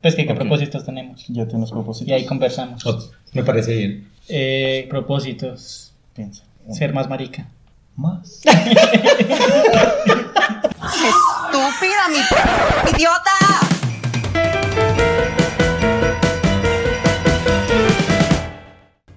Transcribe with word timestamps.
Pues 0.00 0.14
que 0.14 0.26
qué 0.26 0.34
propósitos 0.34 0.84
tenemos. 0.84 1.24
Ya 1.28 1.46
tengo 1.46 1.60
los 1.62 1.72
propósitos. 1.72 2.08
Y 2.08 2.12
ahí 2.12 2.24
conversamos. 2.24 2.84
Me 3.32 3.42
parece 3.42 3.74
bien. 3.74 4.08
Eh, 4.28 4.86
propósitos. 4.88 5.92
Piensa. 6.14 6.44
Ser 6.70 6.92
más 6.92 7.08
marica. 7.08 7.48
más. 7.96 8.42
¡Estúpida, 11.48 12.08
mi 12.10 12.18
idiota! 12.94 13.30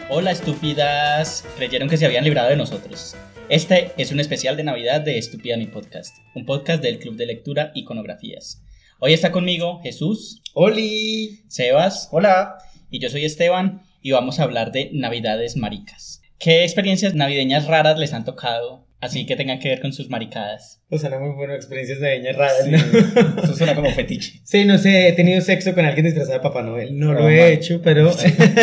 Hola 0.09 0.31
estúpidas, 0.31 1.45
creyeron 1.57 1.89
que 1.89 1.97
se 1.97 2.05
habían 2.05 2.23
librado 2.23 2.49
de 2.49 2.57
nosotros. 2.57 3.15
Este 3.49 3.91
es 3.97 4.11
un 4.11 4.19
especial 4.19 4.57
de 4.57 4.63
Navidad 4.63 5.01
de 5.01 5.17
Estúpida 5.17 5.57
Mi 5.57 5.67
Podcast, 5.67 6.17
un 6.35 6.45
podcast 6.45 6.81
del 6.81 6.99
Club 6.99 7.15
de 7.15 7.25
Lectura 7.27 7.71
Iconografías. 7.75 8.61
Hoy 9.03 9.13
está 9.13 9.31
conmigo 9.31 9.79
Jesús, 9.81 10.43
¡Oli! 10.53 11.41
Sebas 11.47 12.07
Hola. 12.11 12.59
y 12.91 12.99
yo 12.99 13.09
soy 13.09 13.25
Esteban 13.25 13.81
y 13.99 14.11
vamos 14.11 14.39
a 14.39 14.43
hablar 14.43 14.71
de 14.71 14.91
Navidades 14.93 15.57
maricas. 15.57 16.21
¿Qué 16.37 16.61
experiencias 16.61 17.15
navideñas 17.15 17.65
raras 17.65 17.97
les 17.97 18.13
han 18.13 18.25
tocado? 18.25 18.85
Así 18.99 19.25
que 19.25 19.35
tengan 19.35 19.57
que 19.57 19.69
ver 19.69 19.81
con 19.81 19.91
sus 19.91 20.11
maricadas. 20.11 20.83
O 20.91 20.99
sea, 20.99 21.09
no 21.09 21.19
muy 21.19 21.31
buenas 21.31 21.55
experiencias 21.55 21.99
de 21.99 22.19
niña 22.19 22.33
raras. 22.33 22.63
Sí, 22.63 22.69
¿no? 22.69 23.41
eso 23.43 23.55
suena 23.55 23.73
como 23.73 23.89
fetiche. 23.89 24.39
Sí, 24.43 24.65
no 24.65 24.77
sé, 24.77 25.07
he 25.07 25.13
tenido 25.13 25.41
sexo 25.41 25.73
con 25.73 25.83
alguien 25.83 26.05
disfrazado 26.05 26.37
de 26.37 26.43
Papá 26.43 26.61
Noel. 26.61 26.95
No 26.99 27.13
lo 27.13 27.27
he 27.27 27.53
hecho, 27.53 27.81
pero 27.81 28.13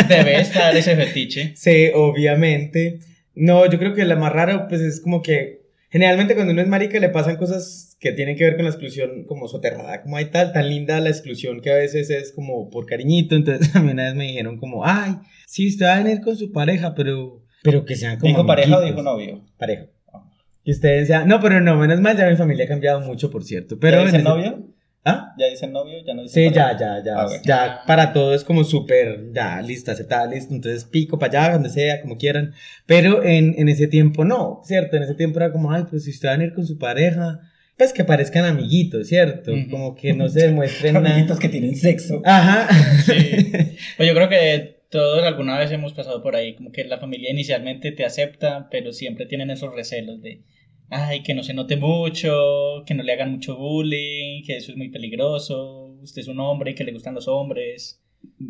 Debe 0.07 0.39
estar 0.39 0.73
ese 0.73 0.95
fetiche. 0.95 1.51
sí, 1.57 1.91
obviamente. 1.93 2.99
No, 3.35 3.69
yo 3.69 3.77
creo 3.77 3.93
que 3.93 4.05
la 4.05 4.15
más 4.15 4.31
raro, 4.31 4.67
pues 4.69 4.79
es 4.79 5.01
como 5.01 5.21
que 5.21 5.63
generalmente 5.89 6.33
cuando 6.33 6.53
uno 6.53 6.61
es 6.61 6.67
marica 6.69 6.97
le 6.97 7.09
pasan 7.09 7.35
cosas 7.35 7.88
que 7.99 8.13
tienen 8.13 8.37
que 8.37 8.45
ver 8.45 8.55
con 8.55 8.65
la 8.65 8.71
exclusión 8.71 9.25
como 9.25 9.47
soterrada, 9.47 10.01
como 10.01 10.15
hay 10.17 10.25
tal, 10.25 10.53
tan 10.53 10.69
linda 10.69 10.99
la 11.01 11.09
exclusión 11.09 11.59
que 11.61 11.71
a 11.71 11.75
veces 11.75 12.09
es 12.09 12.31
como 12.31 12.69
por 12.69 12.85
cariñito. 12.85 13.35
Entonces 13.35 13.75
a 13.75 13.81
mí 13.81 13.91
una 13.91 14.05
vez 14.05 14.15
me 14.15 14.25
dijeron 14.25 14.57
como, 14.57 14.85
ay, 14.85 15.15
sí, 15.47 15.67
usted 15.67 15.85
va 15.85 15.95
a 15.95 16.03
venir 16.03 16.21
con 16.21 16.35
su 16.37 16.51
pareja, 16.51 16.93
pero, 16.95 17.43
pero 17.63 17.83
que 17.85 17.95
sean 17.95 18.17
como 18.19 18.29
¿Dijo 18.29 18.45
pareja 18.45 18.75
o 18.75 18.79
amiguitos". 18.79 19.03
dijo 19.03 19.15
novio? 19.15 19.45
Pareja. 19.57 19.87
Y 20.63 20.71
ustedes 20.71 21.07
decían, 21.07 21.27
no, 21.27 21.39
pero 21.39 21.59
no, 21.61 21.77
menos 21.77 21.99
mal, 21.99 22.15
ya 22.15 22.29
mi 22.29 22.35
familia 22.35 22.65
ha 22.65 22.67
cambiado 22.67 23.01
mucho, 23.01 23.31
por 23.31 23.43
cierto. 23.43 23.77
Pero 23.79 24.05
¿Ya 24.05 24.17
novio? 24.19 24.65
¿Ah? 25.05 25.33
¿Ya 25.39 25.47
dice 25.47 25.65
novio? 25.67 25.97
¿Ya 26.05 26.13
no 26.13 26.21
dice 26.23 26.33
Sí, 26.49 26.53
ya, 26.53 26.65
pareja? 26.73 26.79
ya, 26.79 27.03
ya. 27.05 27.13
Ah, 27.21 27.25
bueno. 27.25 27.41
Ya 27.45 27.79
para 27.87 28.13
todo 28.13 28.33
es 28.35 28.43
como 28.43 28.63
súper, 28.63 29.31
ya, 29.33 29.61
listo, 29.61 29.91
aceptada, 29.91 30.27
listo. 30.27 30.53
Entonces 30.53 30.83
pico 30.85 31.17
para 31.17 31.45
allá, 31.45 31.53
donde 31.53 31.69
sea, 31.69 32.01
como 32.01 32.17
quieran. 32.17 32.53
Pero 32.85 33.23
en, 33.23 33.55
en 33.57 33.69
ese 33.69 33.87
tiempo 33.87 34.25
no, 34.25 34.61
¿cierto? 34.63 34.97
En 34.97 35.03
ese 35.03 35.15
tiempo 35.15 35.39
era 35.39 35.51
como, 35.51 35.71
ay, 35.71 35.85
pues 35.89 36.03
si 36.03 36.11
usted 36.11 36.27
va 36.27 36.33
a 36.33 36.37
venir 36.37 36.53
con 36.53 36.67
su 36.67 36.77
pareja, 36.77 37.39
pues 37.79 37.93
que 37.93 38.03
parezcan 38.03 38.43
amiguitos, 38.43 39.07
¿cierto? 39.07 39.53
Como 39.71 39.95
que 39.95 40.13
no 40.13 40.27
se 40.27 40.47
demuestren 40.47 40.93
nada. 40.95 41.11
Amiguitos 41.11 41.39
que 41.39 41.47
tienen 41.47 41.77
sexo. 41.77 42.21
Ajá. 42.25 42.67
Sí. 43.03 43.51
Pues 43.97 44.07
yo 44.09 44.13
creo 44.13 44.27
que 44.27 44.81
todos 44.89 45.23
alguna 45.23 45.57
vez 45.57 45.71
hemos 45.71 45.93
pasado 45.93 46.21
por 46.21 46.35
ahí, 46.35 46.55
como 46.55 46.71
que 46.71 46.83
la 46.83 46.99
familia 46.99 47.31
inicialmente 47.31 47.93
te 47.93 48.03
acepta, 48.03 48.67
pero 48.69 48.91
siempre 48.91 49.25
tienen 49.25 49.49
esos 49.49 49.73
recelos 49.73 50.21
de, 50.21 50.43
ay, 50.89 51.23
que 51.23 51.33
no 51.33 51.43
se 51.43 51.53
note 51.53 51.77
mucho, 51.77 52.83
que 52.85 52.95
no 52.95 53.03
le 53.03 53.13
hagan 53.13 53.31
mucho 53.31 53.55
bullying, 53.55 54.43
que 54.45 54.57
eso 54.57 54.71
es 54.71 54.77
muy 54.77 54.89
peligroso, 54.89 55.97
usted 56.01 56.21
es 56.21 56.27
un 56.27 56.41
hombre, 56.41 56.75
que 56.75 56.83
le 56.83 56.91
gustan 56.91 57.15
los 57.15 57.29
hombres. 57.29 58.01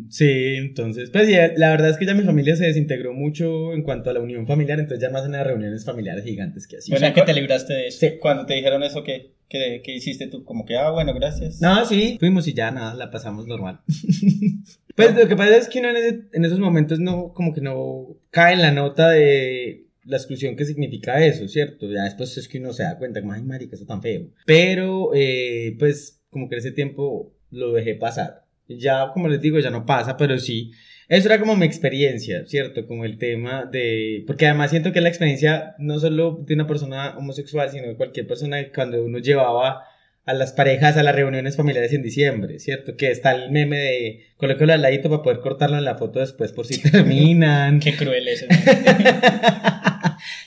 Sí, 0.08 0.54
entonces, 0.56 1.10
pues 1.10 1.28
ya, 1.28 1.52
la 1.56 1.70
verdad 1.70 1.90
es 1.90 1.96
que 1.96 2.06
ya 2.06 2.14
mi 2.14 2.22
familia 2.22 2.54
se 2.56 2.64
desintegró 2.66 3.12
mucho 3.12 3.72
en 3.72 3.82
cuanto 3.82 4.10
a 4.10 4.12
la 4.12 4.20
unión 4.20 4.46
familiar, 4.46 4.78
entonces 4.78 5.02
ya 5.02 5.10
más 5.10 5.24
en 5.26 5.32
las 5.32 5.46
reuniones 5.46 5.84
familiares 5.84 6.24
gigantes 6.24 6.66
que 6.66 6.76
así. 6.76 6.92
o 6.92 6.96
sea 6.96 7.12
que 7.12 7.22
te 7.22 7.32
libraste 7.34 7.72
de 7.72 7.86
eso. 7.88 7.98
Sí. 8.00 8.12
Cuando 8.20 8.46
te 8.46 8.54
dijeron 8.54 8.82
eso, 8.84 9.02
¿qué, 9.02 9.32
qué, 9.48 9.80
qué 9.84 9.94
hiciste 9.94 10.28
tú? 10.28 10.44
Como 10.44 10.64
que, 10.64 10.76
ah, 10.76 10.90
bueno, 10.90 11.12
gracias. 11.14 11.60
No, 11.60 11.84
sí, 11.84 12.16
fuimos 12.20 12.46
y 12.46 12.54
ya 12.54 12.70
nada, 12.70 12.94
la 12.94 13.10
pasamos 13.10 13.46
normal. 13.48 13.80
pues 14.96 15.14
lo 15.16 15.26
que 15.28 15.36
pasa 15.36 15.56
es 15.56 15.68
que 15.68 15.80
uno 15.80 15.90
en, 15.90 15.96
ese- 15.96 16.20
en 16.32 16.44
esos 16.44 16.58
momentos 16.60 16.98
no, 17.00 17.32
como 17.32 17.52
que 17.52 17.60
no 17.60 18.16
cae 18.30 18.54
en 18.54 18.62
la 18.62 18.72
nota 18.72 19.10
de 19.10 19.86
la 20.04 20.16
exclusión 20.16 20.56
que 20.56 20.64
significa 20.64 21.24
eso, 21.24 21.46
¿cierto? 21.48 21.90
Ya 21.90 22.04
después 22.04 22.36
es 22.38 22.48
que 22.48 22.58
uno 22.58 22.72
se 22.72 22.82
da 22.84 22.98
cuenta, 22.98 23.20
como, 23.20 23.32
ay, 23.32 23.42
marica, 23.42 23.76
eso 23.76 23.86
tan 23.86 24.02
feo. 24.02 24.28
Pero, 24.46 25.10
eh, 25.14 25.76
pues, 25.78 26.20
como 26.30 26.48
que 26.48 26.54
en 26.56 26.58
ese 26.60 26.72
tiempo 26.72 27.32
lo 27.50 27.72
dejé 27.72 27.94
pasar. 27.96 28.44
Ya, 28.78 29.10
como 29.12 29.28
les 29.28 29.40
digo, 29.40 29.58
ya 29.58 29.70
no 29.70 29.86
pasa, 29.86 30.16
pero 30.16 30.38
sí. 30.38 30.72
Eso 31.08 31.26
era 31.28 31.40
como 31.40 31.56
mi 31.56 31.66
experiencia, 31.66 32.46
¿cierto? 32.46 32.86
Como 32.86 33.04
el 33.04 33.18
tema 33.18 33.64
de... 33.64 34.22
Porque 34.26 34.46
además 34.46 34.70
siento 34.70 34.92
que 34.92 35.00
la 35.00 35.08
experiencia 35.08 35.74
no 35.78 35.98
solo 35.98 36.44
de 36.46 36.54
una 36.54 36.68
persona 36.68 37.16
homosexual, 37.18 37.68
sino 37.70 37.88
de 37.88 37.96
cualquier 37.96 38.28
persona 38.28 38.62
que 38.62 38.70
cuando 38.70 39.04
uno 39.04 39.18
llevaba 39.18 39.82
a 40.24 40.34
las 40.34 40.52
parejas 40.52 40.96
a 40.96 41.02
las 41.02 41.14
reuniones 41.14 41.56
familiares 41.56 41.92
en 41.92 42.02
diciembre, 42.02 42.60
¿cierto? 42.60 42.96
Que 42.96 43.10
está 43.10 43.32
el 43.32 43.50
meme 43.50 43.78
de 43.78 44.26
colócalo 44.36 44.72
al 44.72 44.82
ladito 44.82 45.10
para 45.10 45.22
poder 45.22 45.40
cortarlo 45.40 45.78
en 45.78 45.84
la 45.84 45.96
foto 45.96 46.20
después 46.20 46.52
por 46.52 46.66
si 46.66 46.80
terminan. 46.90 47.80
Qué 47.80 47.96
cruel 47.96 48.28
es. 48.28 48.46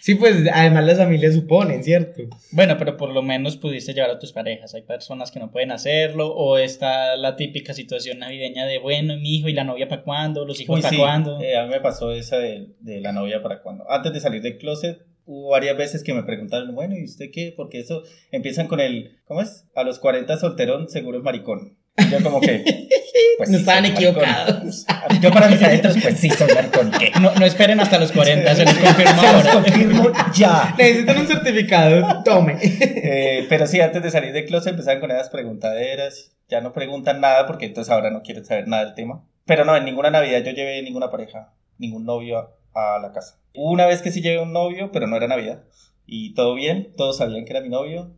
sí, 0.03 0.15
pues 0.15 0.35
además 0.53 0.85
las 0.85 0.97
familias 0.97 1.33
suponen, 1.33 1.81
¿cierto? 1.81 2.23
bueno, 2.51 2.75
pero 2.77 2.97
por 2.97 3.09
lo 3.13 3.21
menos 3.21 3.55
pudiste 3.55 3.93
llevar 3.93 4.11
a 4.11 4.19
tus 4.19 4.33
parejas. 4.33 4.75
Hay 4.75 4.81
personas 4.81 5.31
que 5.31 5.39
no 5.39 5.49
pueden 5.49 5.71
hacerlo, 5.71 6.27
o 6.35 6.57
está 6.57 7.15
la 7.15 7.37
típica 7.37 7.73
situación 7.73 8.19
navideña 8.19 8.65
de, 8.65 8.79
bueno, 8.79 9.15
mi 9.17 9.37
hijo 9.37 9.47
y 9.47 9.53
la 9.53 9.63
novia 9.63 9.87
para 9.87 10.03
cuándo, 10.03 10.45
los 10.45 10.59
hijos 10.59 10.75
Uy, 10.75 10.81
para 10.81 10.93
sí, 10.93 10.97
cuándo. 10.97 11.39
eh, 11.41 11.57
a 11.57 11.63
mí 11.63 11.69
me 11.69 11.79
pasó 11.79 12.11
esa 12.11 12.37
de, 12.37 12.75
de 12.81 12.99
la 12.99 13.13
novia 13.13 13.41
para 13.41 13.61
cuando. 13.61 13.89
Antes 13.89 14.11
de 14.11 14.19
salir 14.19 14.41
del 14.41 14.57
closet, 14.57 14.99
hubo 15.25 15.51
varias 15.51 15.77
veces 15.77 16.03
que 16.03 16.13
me 16.13 16.23
preguntaron, 16.23 16.75
bueno, 16.75 16.97
¿y 16.97 17.05
usted 17.05 17.31
qué? 17.31 17.53
Porque 17.55 17.79
eso 17.79 18.03
empiezan 18.31 18.67
con 18.67 18.81
el, 18.81 19.19
¿cómo 19.23 19.41
es? 19.41 19.69
A 19.73 19.83
los 19.83 19.99
40 19.99 20.35
solterón, 20.37 20.89
seguro 20.89 21.19
es 21.19 21.23
maricón. 21.23 21.77
Yo 22.09 22.23
como 22.23 22.41
que... 22.41 22.89
Pues 23.37 23.49
No 23.49 23.57
sí, 23.57 23.61
estaban 23.61 23.85
equivocados. 23.85 24.85
Yo 25.21 25.31
para 25.31 25.47
mis 25.47 25.61
adentros, 25.61 25.95
pues 26.01 26.19
sí, 26.19 26.29
soy 26.29 26.53
maricón. 26.53 26.91
¿y 26.93 26.97
qué? 26.97 27.19
No, 27.19 27.33
no 27.33 27.45
esperen 27.45 27.79
hasta 27.79 27.99
los 27.99 28.11
40, 28.11 28.55
se 28.55 28.65
los 28.65 28.73
confirmo 28.73 29.21
Se 29.21 29.33
los 29.33 29.45
ahora. 29.45 29.51
confirmo 29.53 30.11
ya. 30.35 30.75
Necesitan 30.77 31.17
un 31.19 31.27
certificado, 31.27 32.23
tome. 32.23 32.57
Eh, 32.61 33.45
pero 33.49 33.65
sí, 33.67 33.79
antes 33.81 34.01
de 34.03 34.11
salir 34.11 34.33
del 34.33 34.45
closet 34.45 34.71
empezaban 34.71 34.99
con 34.99 35.11
esas 35.11 35.29
preguntaderas. 35.29 36.31
Ya 36.47 36.61
no 36.61 36.73
preguntan 36.73 37.21
nada 37.21 37.45
porque 37.47 37.65
entonces 37.67 37.91
ahora 37.91 38.11
no 38.11 38.21
quieren 38.21 38.45
saber 38.45 38.67
nada 38.67 38.85
del 38.85 38.95
tema. 38.95 39.23
Pero 39.45 39.65
no, 39.65 39.75
en 39.75 39.85
ninguna 39.85 40.09
Navidad 40.11 40.39
yo 40.43 40.51
llevé 40.51 40.81
ninguna 40.83 41.09
pareja, 41.09 41.53
ningún 41.77 42.05
novio 42.05 42.37
a, 42.73 42.95
a 42.95 42.99
la 42.99 43.11
casa. 43.11 43.39
Una 43.53 43.85
vez 43.85 44.01
que 44.01 44.11
sí 44.11 44.21
llevé 44.21 44.39
un 44.41 44.53
novio, 44.53 44.91
pero 44.91 45.07
no 45.07 45.15
era 45.15 45.27
Navidad. 45.27 45.63
Y 46.05 46.33
todo 46.33 46.53
bien, 46.55 46.93
todos 46.97 47.17
sabían 47.17 47.45
que 47.45 47.51
era 47.51 47.61
mi 47.61 47.69
novio. 47.69 48.11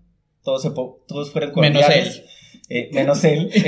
Todos, 0.44 0.62
se 0.62 0.70
todos 0.72 1.32
fueron 1.32 1.52
Menos 1.56 1.84
cordiales. 1.84 2.24
Eh, 2.70 2.90
menos 2.94 3.24
él. 3.24 3.52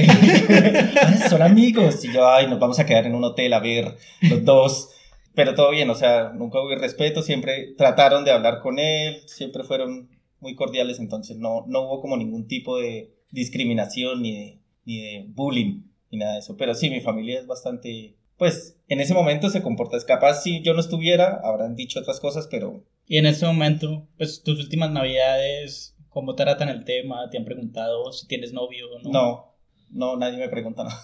Ah, 0.99 1.29
Son 1.29 1.41
amigos. 1.41 2.03
Y 2.03 2.13
yo, 2.13 2.27
ay, 2.27 2.47
nos 2.47 2.59
vamos 2.59 2.79
a 2.79 2.85
quedar 2.85 3.05
en 3.05 3.15
un 3.15 3.23
hotel 3.23 3.53
a 3.53 3.59
ver 3.59 3.95
los 4.21 4.43
dos. 4.43 4.89
Pero 5.35 5.53
todo 5.53 5.69
bien, 5.69 5.89
o 5.91 5.95
sea, 5.95 6.31
nunca 6.33 6.59
hubo 6.59 6.73
respeto, 6.75 7.21
siempre 7.21 7.73
trataron 7.77 8.25
de 8.25 8.31
hablar 8.31 8.59
con 8.59 8.79
él, 8.79 9.21
siempre 9.27 9.63
fueron 9.63 10.09
muy 10.39 10.55
cordiales, 10.55 10.99
entonces 10.99 11.37
no, 11.37 11.63
no 11.67 11.81
hubo 11.81 12.01
como 12.01 12.17
ningún 12.17 12.47
tipo 12.47 12.79
de 12.79 13.11
discriminación 13.29 14.23
ni 14.23 14.31
de, 14.35 14.59
ni 14.85 14.99
de 14.99 15.25
bullying 15.27 15.83
ni 16.11 16.17
nada 16.17 16.33
de 16.33 16.39
eso. 16.39 16.57
Pero 16.57 16.73
sí, 16.73 16.89
mi 16.89 17.01
familia 17.01 17.39
es 17.39 17.45
bastante, 17.45 18.15
pues, 18.37 18.79
en 18.87 18.99
ese 18.99 19.13
momento 19.13 19.49
se 19.49 19.61
comporta, 19.61 19.97
es 19.97 20.05
capaz 20.05 20.41
si 20.41 20.63
yo 20.63 20.73
no 20.73 20.79
estuviera, 20.79 21.39
habrán 21.43 21.75
dicho 21.75 21.99
otras 21.99 22.19
cosas, 22.19 22.47
pero 22.49 22.83
Y 23.05 23.17
en 23.17 23.27
este 23.27 23.45
momento, 23.45 24.07
pues 24.17 24.41
tus 24.41 24.59
últimas 24.59 24.89
navidades, 24.89 25.95
¿cómo 26.17 26.33
tratan 26.33 26.69
el 26.69 26.83
tema? 26.83 27.29
¿Te 27.29 27.37
han 27.37 27.45
preguntado 27.45 28.11
si 28.11 28.25
tienes 28.25 28.51
novio 28.51 28.87
o 28.91 28.99
no? 29.03 29.11
no, 29.11 29.53
no, 29.91 30.17
nadie 30.17 30.39
me 30.39 30.49
pregunta 30.49 30.83
nada. 30.83 30.99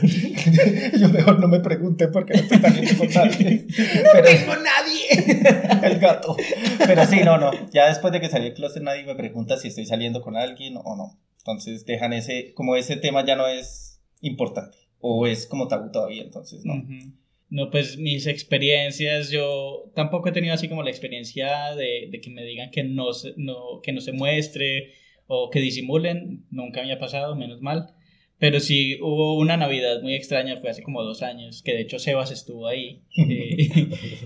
yo 0.98 1.10
mejor 1.10 1.38
no 1.38 1.48
me 1.48 1.60
pregunte 1.60 2.08
porque 2.08 2.32
no 2.32 2.40
estoy 2.40 2.58
saliendo 2.58 2.98
con 2.98 3.12
nadie. 3.12 3.66
Pero- 4.10 4.24
tengo 4.26 4.54
nadie. 4.56 5.86
el 5.86 5.98
gato. 5.98 6.34
Pero 6.78 7.04
sí, 7.04 7.20
no, 7.22 7.36
no. 7.36 7.50
Ya 7.72 7.88
después 7.88 8.10
de 8.14 8.22
que 8.22 8.30
salí 8.30 8.44
del 8.46 8.54
closet 8.54 8.82
nadie 8.82 9.04
me 9.04 9.14
pregunta 9.14 9.58
si 9.58 9.68
estoy 9.68 9.84
saliendo 9.84 10.22
con 10.22 10.34
alguien 10.34 10.78
o 10.82 10.96
no. 10.96 11.20
Entonces 11.40 11.84
dejan 11.84 12.14
ese, 12.14 12.54
como 12.54 12.74
ese 12.74 12.96
tema 12.96 13.22
ya 13.22 13.36
no 13.36 13.46
es 13.46 14.00
importante. 14.22 14.78
O 14.98 15.26
es 15.26 15.46
como 15.46 15.68
tabú 15.68 15.90
todavía, 15.92 16.22
entonces 16.22 16.64
no. 16.64 16.72
No, 17.54 17.70
pues 17.70 17.98
mis 17.98 18.26
experiencias, 18.26 19.30
yo 19.30 19.92
tampoco 19.94 20.28
he 20.28 20.32
tenido 20.32 20.54
así 20.54 20.68
como 20.68 20.82
la 20.82 20.90
experiencia 20.90 21.72
de, 21.76 22.08
de 22.10 22.20
que 22.20 22.28
me 22.28 22.42
digan 22.42 22.72
que 22.72 22.82
no, 22.82 23.12
se, 23.12 23.32
no, 23.36 23.80
que 23.80 23.92
no 23.92 24.00
se 24.00 24.10
muestre 24.10 24.94
o 25.28 25.50
que 25.50 25.60
disimulen, 25.60 26.46
nunca 26.50 26.82
me 26.82 26.92
ha 26.92 26.98
pasado, 26.98 27.36
menos 27.36 27.60
mal. 27.60 27.94
Pero 28.40 28.58
sí 28.58 28.98
hubo 29.00 29.38
una 29.38 29.56
Navidad 29.56 30.02
muy 30.02 30.16
extraña, 30.16 30.56
fue 30.56 30.70
hace 30.70 30.82
como 30.82 31.04
dos 31.04 31.22
años, 31.22 31.62
que 31.62 31.74
de 31.74 31.82
hecho 31.82 32.00
Sebas 32.00 32.32
estuvo 32.32 32.66
ahí. 32.66 33.02
Eh, 33.16 33.70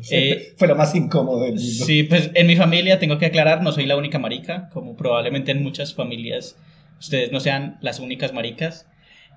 eh, 0.10 0.54
Fue 0.56 0.66
lo 0.66 0.74
más 0.74 0.94
incómodo 0.94 1.42
del 1.42 1.56
mundo. 1.56 1.84
Sí, 1.84 2.04
pues 2.04 2.30
en 2.32 2.46
mi 2.46 2.56
familia 2.56 2.98
tengo 2.98 3.18
que 3.18 3.26
aclarar, 3.26 3.62
no 3.62 3.72
soy 3.72 3.84
la 3.84 3.98
única 3.98 4.18
marica, 4.18 4.70
como 4.72 4.96
probablemente 4.96 5.52
en 5.52 5.62
muchas 5.62 5.92
familias 5.92 6.56
ustedes 6.98 7.30
no 7.30 7.40
sean 7.40 7.76
las 7.82 8.00
únicas 8.00 8.32
maricas. 8.32 8.86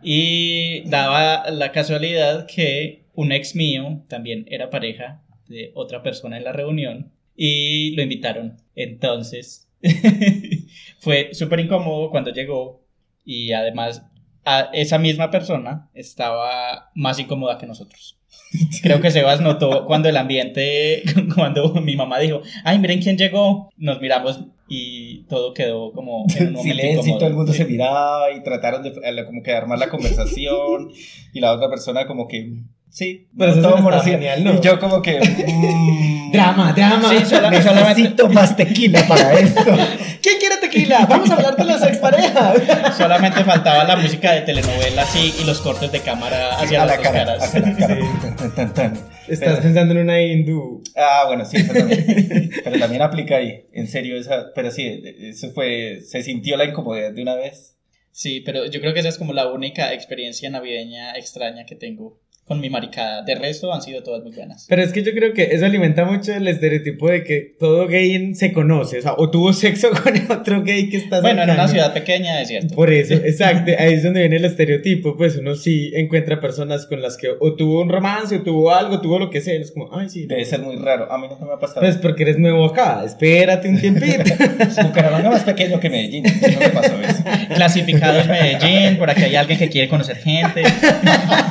Y 0.02 0.90
daba 0.90 1.52
la 1.52 1.74
casualidad 1.74 2.48
que 2.48 3.01
un 3.14 3.32
ex 3.32 3.56
mío 3.56 4.04
también 4.08 4.46
era 4.50 4.70
pareja 4.70 5.22
de 5.48 5.72
otra 5.76 6.02
persona 6.04 6.38
en 6.38 6.44
la 6.44 6.52
reunión 6.54 7.12
y 7.36 7.96
lo 7.96 8.04
invitaron. 8.04 8.58
Entonces 8.76 9.68
fue 11.00 11.34
súper 11.34 11.60
incómodo 11.60 12.10
cuando 12.10 12.32
llegó 12.32 12.82
y 13.26 13.52
además 13.54 14.04
a 14.46 14.70
esa 14.74 14.98
misma 14.98 15.30
persona 15.30 15.90
estaba 15.94 16.92
más 16.96 17.20
incómoda 17.20 17.58
que 17.58 17.68
nosotros. 17.68 18.18
Creo 18.82 19.02
que 19.02 19.12
Sebas 19.12 19.42
notó 19.42 19.86
cuando 19.86 20.10
el 20.10 20.18
ambiente, 20.18 21.04
cuando 21.36 21.74
mi 21.76 21.96
mamá 21.96 22.20
dijo, 22.20 22.42
ay, 22.64 22.80
miren 22.80 23.02
quién 23.02 23.18
llegó, 23.18 23.70
nos 23.78 24.02
miramos 24.02 24.46
y 24.68 25.24
todo 25.24 25.54
quedó 25.54 25.92
como 25.92 26.26
en 26.38 26.48
un 26.48 26.54
momento 26.54 26.62
Silencio 26.76 27.00
incómodo. 27.02 27.18
todo 27.20 27.30
el 27.30 27.36
mundo 27.36 27.52
Sí. 27.52 27.58
se 27.60 27.66
miraba 27.66 28.32
y 28.32 28.42
trataron 28.42 28.84
de 28.84 29.26
como 29.26 29.44
que 29.44 29.52
armar 29.52 29.78
la 29.80 29.90
conversación 29.90 30.92
y 31.34 31.40
la 31.42 31.52
otra 31.54 31.70
persona 31.70 32.08
como 32.08 32.28
que 32.28 32.54
sí, 32.92 33.28
Pero 33.38 33.52
eso 33.54 33.62
todo 33.62 33.78
monótono. 33.78 34.04
genial, 34.12 34.44
¿no? 34.44 34.54
Y 34.54 34.60
yo 34.62 34.80
como 34.80 35.02
que 35.02 35.20
mm, 35.48 36.32
Drama, 36.32 36.72
drama. 36.74 37.10
Sí, 37.10 37.26
sola- 37.26 37.52
solamente, 37.62 38.02
necesito 38.02 38.30
más 38.30 38.56
tequila 38.56 39.06
para 39.08 39.34
esto. 39.40 39.64
¿Quién 40.22 40.38
quiere 40.40 40.58
tequila? 40.62 41.06
Vamos 41.10 41.30
a 41.30 41.36
hablar 41.36 41.56
de 41.58 41.66
las 41.66 41.84
exparejas. 41.84 42.62
solamente 42.98 43.44
faltaba 43.44 43.84
la 43.84 43.98
música 43.98 44.32
de 44.34 44.42
telenovela 44.42 45.02
así 45.02 45.34
y 45.42 45.46
los 45.46 45.60
cortes 45.62 45.92
de 45.92 46.00
cámara 46.02 46.56
hacia 46.60 46.84
a 46.84 46.86
las 46.86 46.98
la 46.98 47.04
dos 47.04 47.12
cara, 47.12 47.26
caras. 47.26 47.56
a 47.56 47.60
la 47.60 47.76
cara. 47.76 47.96
Sí. 47.96 48.02
Tan, 48.22 48.36
tan, 48.38 48.56
tan, 48.56 48.74
tan. 48.74 48.94
Estás 49.28 49.50
Pero- 49.50 49.62
pensando 49.62 49.94
en 49.94 50.00
una 50.02 50.22
hindú. 50.22 50.84
Ah, 50.96 51.24
bueno, 51.28 51.44
sí, 51.46 51.58
eso 51.58 51.74
también. 51.74 52.50
pero 52.64 52.80
también 52.80 53.02
aplica 53.02 53.38
ahí, 53.38 53.66
en 53.74 53.88
serio, 53.88 54.18
esa, 54.18 54.48
pero 54.56 54.72
sí, 54.72 55.02
eso 55.22 55.52
fue, 55.54 56.02
se 56.06 56.22
sintió 56.24 56.56
la 56.58 56.66
incomodidad 56.66 57.12
de 57.12 57.22
una 57.22 57.36
vez. 57.36 57.78
Sí, 58.14 58.42
pero 58.46 58.66
yo 58.66 58.80
creo 58.82 58.94
que 58.94 59.00
esa 59.00 59.10
es 59.10 59.18
como 59.18 59.32
la 59.34 59.48
única 59.52 59.94
experiencia 59.94 60.50
navideña 60.50 61.14
extraña 61.18 61.66
que 61.66 61.76
tengo 61.76 62.20
con 62.46 62.60
mi 62.60 62.70
maricada. 62.70 63.22
De 63.24 63.36
resto 63.36 63.72
han 63.74 63.82
sido 63.82 64.04
todas 64.04 64.24
muy 64.24 64.34
buenas. 64.34 64.66
Pero 64.68 64.82
es 64.82 64.92
que 64.92 65.04
yo 65.04 65.14
creo 65.14 65.34
que 65.34 65.44
eso 65.52 65.66
alimenta 65.66 66.06
mucho 66.06 66.34
el 66.34 66.48
estereotipo 66.48 67.10
de 67.10 67.24
que 67.24 67.56
todo 67.58 67.88
gay 67.88 68.36
se 68.36 68.52
conoce, 68.52 69.00
o 69.00 69.02
sea, 69.02 69.14
o 69.18 69.30
tuvo 69.30 69.54
sexo 69.54 69.90
con 70.04 70.16
el 70.18 70.30
otro 70.30 70.64
gay 70.64 70.90
que 70.90 70.98
está 70.98 71.22
Bueno, 71.22 71.44
en 71.44 71.52
una 71.52 71.68
ciudad 71.68 71.94
pequeña 71.94 72.42
es 72.42 72.50
cierto. 72.50 72.76
Por 72.76 72.92
eso, 72.92 73.14
exacto, 73.26 73.72
ahí 73.78 73.94
es 73.94 74.04
donde 74.04 74.22
viene 74.22 74.36
el 74.36 74.46
estereotipo, 74.46 75.16
pues 75.16 75.38
uno 75.38 75.56
sí 75.56 75.92
encuentra 75.96 76.42
personas 76.42 76.86
con 76.88 77.02
las 77.02 77.16
que 77.16 77.30
o 77.40 77.56
tuvo 77.56 77.82
un 77.82 77.90
romance, 77.90 78.36
o 78.36 78.42
tuvo 78.42 78.72
algo, 78.72 79.00
tuvo 79.00 79.20
lo 79.20 79.30
que 79.30 79.40
sea, 79.40 79.56
y 79.56 79.62
es 79.62 79.72
como, 79.72 79.90
ay, 79.98 80.10
sí. 80.10 80.26
Debe 80.26 80.44
ser 80.44 80.62
muy 80.62 80.76
raro, 80.76 81.12
a 81.12 81.18
mí 81.18 81.28
nunca 81.30 81.46
me 81.46 81.54
ha 81.54 81.60
pasado. 81.60 81.82
Pues 81.82 81.98
porque 81.98 82.24
eres 82.24 82.38
nuevo 82.38 82.66
acá, 82.66 83.04
espérate 83.06 83.70
un 83.70 83.80
tiempito. 83.80 84.24
Bucaramanga 84.84 85.30
más 85.30 85.44
pequeño 85.44 85.80
que 85.80 85.90
Medellín, 85.90 86.24
no 86.24 86.60
me 86.60 86.70
pasó 86.70 87.00
eso. 87.00 87.24
Clasificados 87.56 88.28
Medellín, 88.28 88.98
por 88.98 89.10
aquí 89.10 89.24
hay 89.24 89.36
alguien 89.36 89.58
que 89.58 89.70
quiere 89.70 89.88
conocer 89.88 90.18
gente. 90.18 90.64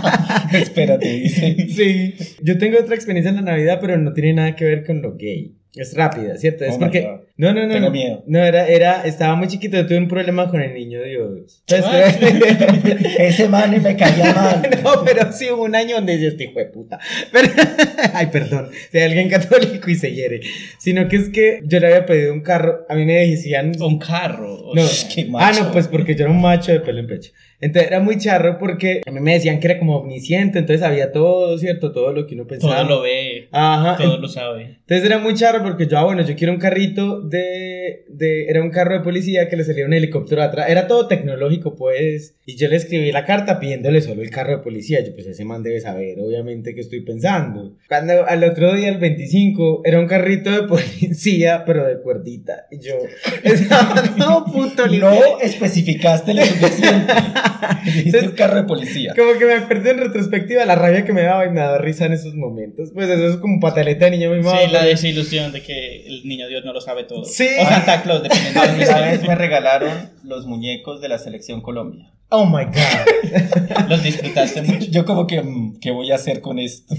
Espérate, 0.53 1.09
dice. 1.09 1.69
sí, 1.69 2.15
yo 2.43 2.59
tengo 2.59 2.79
otra 2.79 2.95
experiencia 2.95 3.31
en 3.31 3.37
la 3.37 3.43
Navidad, 3.43 3.79
pero 3.81 3.99
no 3.99 4.13
tiene 4.13 4.35
nada 4.35 4.57
que 4.57 4.65
ver 4.65 4.85
con 4.85 5.03
lo 5.03 5.17
gay. 5.17 5.60
Es 5.75 5.95
rápida, 5.95 6.37
¿cierto? 6.37 6.65
Es 6.65 6.75
Oh 6.75 6.79
porque... 6.81 7.21
No, 7.37 7.55
no, 7.55 7.67
no. 7.67 7.73
Tengo 7.73 7.87
no. 7.87 7.93
miedo. 7.93 8.25
No, 8.27 8.43
era, 8.45 8.67
era, 8.67 9.03
estaba 9.05 9.35
muy 9.37 9.49
chiquito, 9.49 9.77
yo 9.77 9.87
tuve 9.87 9.99
un 9.99 10.09
problema 10.09 10.51
con 10.51 10.61
el 10.61 10.75
niño 10.75 11.03
Dios. 11.03 11.63
Ah. 11.73 11.77
Entonces, 11.77 13.15
Ese 13.19 13.49
man 13.49 13.71
me 13.83 13.97
caía 13.97 14.35
mal. 14.63 14.69
No, 14.83 15.05
pero 15.05 15.33
sí 15.33 15.49
hubo 15.51 15.65
un 15.65 15.75
año 15.75 15.97
donde 15.97 16.21
yo 16.21 16.29
este 16.29 16.45
hijo 16.45 16.59
de 16.59 16.67
puta. 16.67 16.99
Pero- 17.33 17.49
ay, 18.15 18.27
perdón, 18.27 18.71
si 18.91 18.99
hay 18.99 19.05
alguien 19.05 19.29
católico 19.31 19.89
y 19.91 19.95
se 19.95 20.13
hiere. 20.13 20.41
Sino 20.79 21.09
que 21.09 21.17
es 21.17 21.29
que 21.31 21.61
yo 21.65 21.79
le 21.79 21.87
había 21.87 22.05
pedido 22.05 22.33
un 22.33 22.43
carro, 22.43 22.85
a 22.89 22.95
mí 22.95 23.05
me 23.05 23.27
decían... 23.27 23.73
Un 23.81 23.99
carro. 23.99 24.73
No, 24.75 24.83
qué 25.15 25.23
ah, 25.23 25.31
macho. 25.31 25.65
no, 25.65 25.73
pues 25.73 25.89
porque 25.89 26.15
yo 26.15 26.25
era 26.25 26.33
un 26.33 26.41
macho 26.41 26.73
de 26.73 26.81
pelo 26.81 26.99
en 26.99 27.07
pecho. 27.07 27.31
Entonces 27.61 27.91
era 27.91 28.01
muy 28.01 28.17
charro 28.17 28.59
porque 28.59 29.03
a 29.07 29.11
mí 29.11 29.21
me 29.21 29.35
decían 29.35 29.61
que 29.61 29.67
era 29.69 29.79
como 29.79 29.97
omnisciente, 29.99 30.59
entonces 30.59 30.81
sabía 30.81 31.13
todo, 31.13 31.59
¿cierto? 31.59 31.93
Todo 31.93 32.13
lo 32.13 32.27
que 32.27 32.35
uno 32.35 32.47
pensaba. 32.47 32.77
todo 32.77 32.89
lo 32.89 33.03
ve, 33.03 33.49
Ajá. 33.53 33.97
todo 34.03 34.17
lo 34.17 34.29
sabe. 34.29 34.79
Entonces 34.81 35.05
era 35.05 35.19
muy 35.19 35.35
charro 35.35 35.60
porque 35.63 35.87
yo, 35.87 35.99
ah, 35.99 36.05
bueno, 36.05 36.23
yo 36.23 36.35
quiero 36.37 36.53
un 36.53 36.59
carrito 36.59 37.21
de, 37.21 38.05
de, 38.09 38.47
era 38.47 38.63
un 38.63 38.71
carro 38.71 38.95
de 38.95 39.01
policía 39.01 39.49
que 39.49 39.57
le 39.57 39.65
salía 39.65 39.87
un 39.87 39.93
helicóptero 39.93 40.43
atrás, 40.43 40.69
era 40.69 40.87
todo 40.87 41.09
tecnológico, 41.09 41.77
pues, 41.77 42.35
y 42.47 42.57
yo 42.57 42.69
le 42.69 42.77
escribí 42.77 43.13
la 43.13 43.25
carta 43.25 43.61
pidiéndole 43.61 44.01
solo 44.01 44.23
el 44.23 44.31
carro 44.31 44.59
de 44.59 44.63
policía, 44.63 45.01
yo, 45.05 45.15
pues 45.15 45.27
ese 45.27 45.45
man 45.45 45.63
debe 45.63 45.81
saber, 45.81 46.19
obviamente, 46.21 46.75
qué 46.75 46.81
estoy 46.81 47.01
pensando. 47.01 47.77
Cuando 47.89 48.27
al 48.27 48.45
otro 48.45 48.75
día, 48.75 48.89
el 48.89 48.99
25, 48.99 49.83
era 49.85 50.01
un 50.01 50.07
carrito 50.07 50.51
de 50.51 50.63
policía, 50.69 51.65
pero 51.65 51.87
de 51.87 52.01
cuerdita, 52.01 52.67
y 52.71 52.81
yo, 52.81 52.95
estaba 53.45 54.03
no, 54.17 54.45
puto, 54.45 54.87
No 54.87 55.41
especificaste 55.41 56.35
lo 56.35 56.45
suficiente. 56.45 57.13
Dijiste 57.85 58.21
un 58.21 58.33
carro 58.33 58.57
de 58.57 58.65
policía. 58.65 59.15
Como 59.17 59.39
que 59.39 59.47
me 59.47 59.55
acuerdo 59.55 59.91
en 59.91 59.99
retrospectiva 59.99 60.65
la 60.65 60.75
rabia 60.75 61.05
que 61.05 61.13
me 61.13 61.23
daba 61.23 61.47
y 61.47 61.51
me 61.51 61.61
daba 61.61 61.79
risa 61.79 62.07
en 62.07 62.13
esos 62.13 62.35
momentos. 62.35 62.91
Pues 62.93 63.09
eso 63.09 63.29
es 63.29 63.37
como 63.37 63.61
pataleta 63.61 64.07
de 64.07 64.13
niño 64.13 64.31
muy 64.31 64.43
Sí, 64.43 64.73
la 64.73 64.85
desilusión 64.85 65.50
de 65.53 65.63
que 65.63 66.07
el 66.07 66.27
niño 66.27 66.49
Dios 66.49 66.65
no 66.65 66.73
lo 66.73 66.81
sabe 66.81 67.05
todo. 67.05 67.25
Sí. 67.25 67.49
O 67.61 67.65
Santa 67.65 68.03
Claus, 68.03 68.23
dependiendo 68.23 68.61
de 68.61 68.85
una 68.89 69.01
vez 69.01 69.23
me 69.23 69.35
regalaron 69.35 70.11
los 70.23 70.47
muñecos 70.47 71.01
de 71.01 71.09
la 71.09 71.19
selección 71.19 71.61
Colombia. 71.61 72.13
Oh 72.33 72.47
my 72.47 72.65
god. 72.65 73.89
Los 73.89 74.05
disfrutaste 74.05 74.63
mucho. 74.63 74.87
Yo 74.89 75.05
como 75.05 75.27
que, 75.27 75.43
mm, 75.43 75.81
¿qué 75.81 75.91
voy 75.91 76.13
a 76.13 76.15
hacer 76.15 76.41
con 76.41 76.61
esto? 76.61 76.95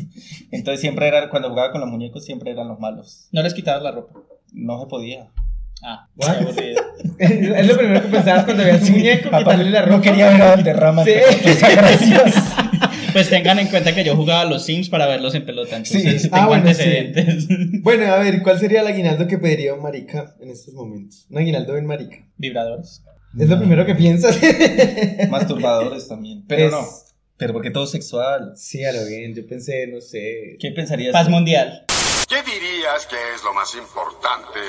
Entonces 0.52 0.82
siempre 0.82 1.08
era, 1.08 1.30
cuando 1.30 1.50
jugaba 1.50 1.72
con 1.72 1.80
los 1.80 1.90
muñecos, 1.90 2.26
siempre 2.26 2.52
eran 2.52 2.68
los 2.68 2.80
malos. 2.80 3.30
No 3.32 3.42
les 3.42 3.54
quitabas 3.54 3.82
la 3.82 3.92
ropa. 3.92 4.20
No 4.52 4.82
se 4.82 4.88
podía. 4.88 5.32
Ah, 5.84 6.08
es 7.18 7.68
lo 7.68 7.78
primero 7.78 8.02
que 8.02 8.10
pensabas 8.10 8.44
cuando 8.44 8.64
veías 8.64 8.84
un 8.84 8.92
muñeco, 8.92 9.30
quitarle 9.36 9.70
la 9.72 9.82
ropa. 9.82 9.96
No 9.96 10.02
quería 10.02 10.30
ver 10.30 10.42
a 10.42 10.50
Valderrama. 10.50 11.06
Sí. 11.06 11.14
Muchas 11.46 11.76
gracias. 11.76 12.36
Pues 13.14 13.30
tengan 13.30 13.60
en 13.60 13.68
cuenta 13.68 13.94
que 13.94 14.04
yo 14.04 14.16
jugaba 14.16 14.42
a 14.42 14.46
los 14.46 14.64
Sims 14.66 14.88
para 14.90 15.06
verlos 15.06 15.36
en 15.36 15.46
pelota. 15.46 15.76
Entonces 15.78 16.22
Sí. 16.24 16.30
tengo 16.30 16.44
Ah, 16.44 16.48
bueno, 16.48 16.70
antecedentes. 16.70 17.48
Bueno, 17.84 18.12
a 18.14 18.18
ver, 18.20 18.42
¿cuál 18.42 18.60
sería 18.60 18.82
el 18.82 18.88
aguinaldo 18.88 19.28
que 19.28 19.38
pediría 19.38 19.74
un 19.74 19.82
marica 19.82 20.36
en 20.40 20.50
estos 20.50 20.74
momentos? 20.74 21.26
Un 21.30 21.38
aguinaldo 21.40 21.74
bien 21.74 21.86
marica. 21.86 22.18
Vibradores. 22.38 23.04
Es 23.40 23.48
lo 23.50 23.58
primero 23.58 23.86
que 23.86 23.96
piensas. 23.96 24.38
Masturbadores 25.30 26.08
también. 26.08 26.46
Pero 26.48 26.66
Es- 26.66 26.72
no. 26.72 26.88
Pero 27.38 27.54
porque 27.54 27.72
todo 27.72 27.88
sexual. 27.88 28.54
Sí, 28.56 28.86
a 28.86 28.92
lo 28.92 29.04
bien, 29.06 29.34
yo 29.34 29.46
pensé, 29.48 29.88
no 29.88 30.00
sé. 30.00 30.58
¿Qué 30.60 30.72
pensarías? 30.72 31.12
Paz 31.12 31.26
tú? 31.26 31.32
mundial. 31.32 31.86
¿Qué 32.30 32.36
dirías 32.44 33.06
que 33.08 33.16
es 33.36 33.44
lo 33.44 33.52
más 33.54 33.74
importante 33.76 34.60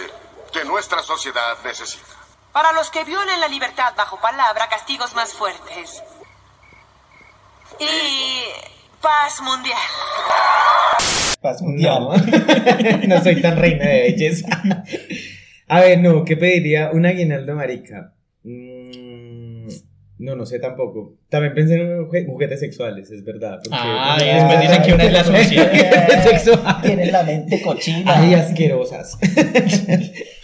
que 0.53 0.65
nuestra 0.65 1.03
sociedad 1.03 1.55
necesita? 1.65 2.05
Para 2.53 2.73
los 2.73 2.91
que 2.91 3.05
violen 3.05 3.41
la 3.41 3.49
libertad 3.49 3.93
bajo 3.97 4.19
palabra, 4.21 4.69
castigos 4.71 5.15
más 5.15 5.33
fuertes. 5.35 6.03
Y 7.83 9.03
paz 9.03 9.41
mundial. 9.43 9.77
Paz 11.41 11.61
mundial. 11.63 12.03
No. 12.03 13.07
no 13.09 13.23
soy 13.23 13.41
tan 13.43 13.57
reina 13.59 13.87
de 13.89 14.01
belleza. 14.03 14.49
A 15.69 15.81
ver, 15.81 15.99
no, 15.99 16.25
¿qué 16.25 16.37
pediría 16.37 16.91
un 16.93 17.05
aguinaldo 17.07 17.55
marica? 17.57 18.15
Mm, 18.45 19.67
no, 20.19 20.37
no 20.37 20.47
sé 20.47 20.59
tampoco. 20.61 21.17
También 21.29 21.55
pensé 21.55 21.75
en 21.81 22.07
jugue- 22.07 22.27
juguetes 22.27 22.61
sexuales, 22.61 23.11
es 23.11 23.25
verdad. 23.25 23.57
porque- 23.63 23.71
Ah, 23.77 24.19
y 24.21 24.27
después 24.27 24.61
dicen 24.61 24.83
que 24.83 24.93
una 24.93 25.05
es 25.05 25.13
la 25.13 25.25
solución. 25.25 25.67
Juguetes 25.73 26.23
sexuales. 26.25 26.83
Tienes 26.83 27.13
la 27.13 27.23
mente 27.25 27.63
cochina. 27.63 28.19
Ay, 28.21 28.35
asquerosas. 28.35 29.19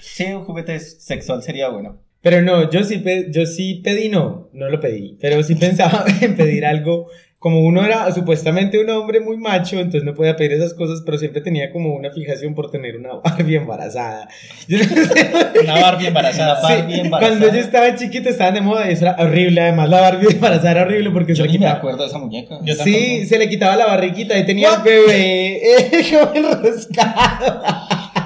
Sí, 0.03 0.25
un 0.25 0.45
juguete 0.45 0.81
sexual 0.81 1.45
sería 1.45 1.69
bueno. 1.69 2.03
Pero 2.23 2.43
no, 2.43 2.69
yo 2.73 2.83
sí, 2.83 3.01
yo 3.31 3.47
sí 3.47 3.81
pedí, 3.85 4.09
no, 4.09 4.51
no 4.53 4.69
lo 4.69 4.81
pedí, 4.81 5.17
pero 5.21 5.41
sí 5.45 5.55
pensaba 5.55 6.05
en 6.21 6.35
pedir 6.35 6.67
algo, 6.67 7.07
como 7.40 7.61
uno 7.61 7.85
era 7.85 8.11
supuestamente 8.12 8.80
un 8.83 8.90
hombre 8.90 9.21
muy 9.21 9.37
macho, 9.37 9.76
entonces 9.76 10.02
no 10.02 10.12
podía 10.12 10.35
pedir 10.35 10.52
esas 10.54 10.75
cosas, 10.75 11.02
pero 11.07 11.18
siempre 11.18 11.40
tenía 11.40 11.71
como 11.71 11.95
una 11.95 12.11
fijación 12.11 12.52
por 12.54 12.71
tener 12.71 12.97
una 12.97 13.11
Barbie 13.25 13.57
embarazada. 13.57 14.28
Una 15.62 15.80
Barbie 15.80 16.07
embarazada. 16.09 16.57
Sí, 16.57 16.62
Barbie 16.75 17.00
embarazada. 17.00 17.38
cuando 17.38 17.54
yo 17.57 17.61
estaba 17.61 17.95
chiquito 17.95 18.28
estaban 18.28 18.54
de 18.54 18.61
moda 18.61 18.88
y 18.90 18.95
eso 18.95 19.04
era 19.07 19.16
horrible, 19.21 19.61
además 19.61 19.88
la 19.88 20.00
Barbie 20.00 20.28
embarazada 20.33 20.71
era 20.73 20.83
horrible 20.83 21.11
porque 21.11 21.33
se 21.35 21.38
Yo 21.38 21.45
le 21.47 21.52
ni 21.52 21.59
me 21.59 21.64
quitaba... 21.64 21.78
acuerdo 21.78 22.02
de 22.02 22.09
esa 22.09 22.18
muñeca. 22.18 22.59
Yo 22.62 22.75
Sí, 22.75 22.92
tampoco. 22.92 23.28
se 23.28 23.38
le 23.38 23.49
quitaba 23.49 23.76
la 23.76 23.87
barriguita 23.87 24.37
y 24.38 24.45
tenía 24.47 24.75
el 24.75 24.83
bebé 24.83 25.57
eh, 25.78 26.07
como 26.11 26.35
enroscado. 26.35 27.62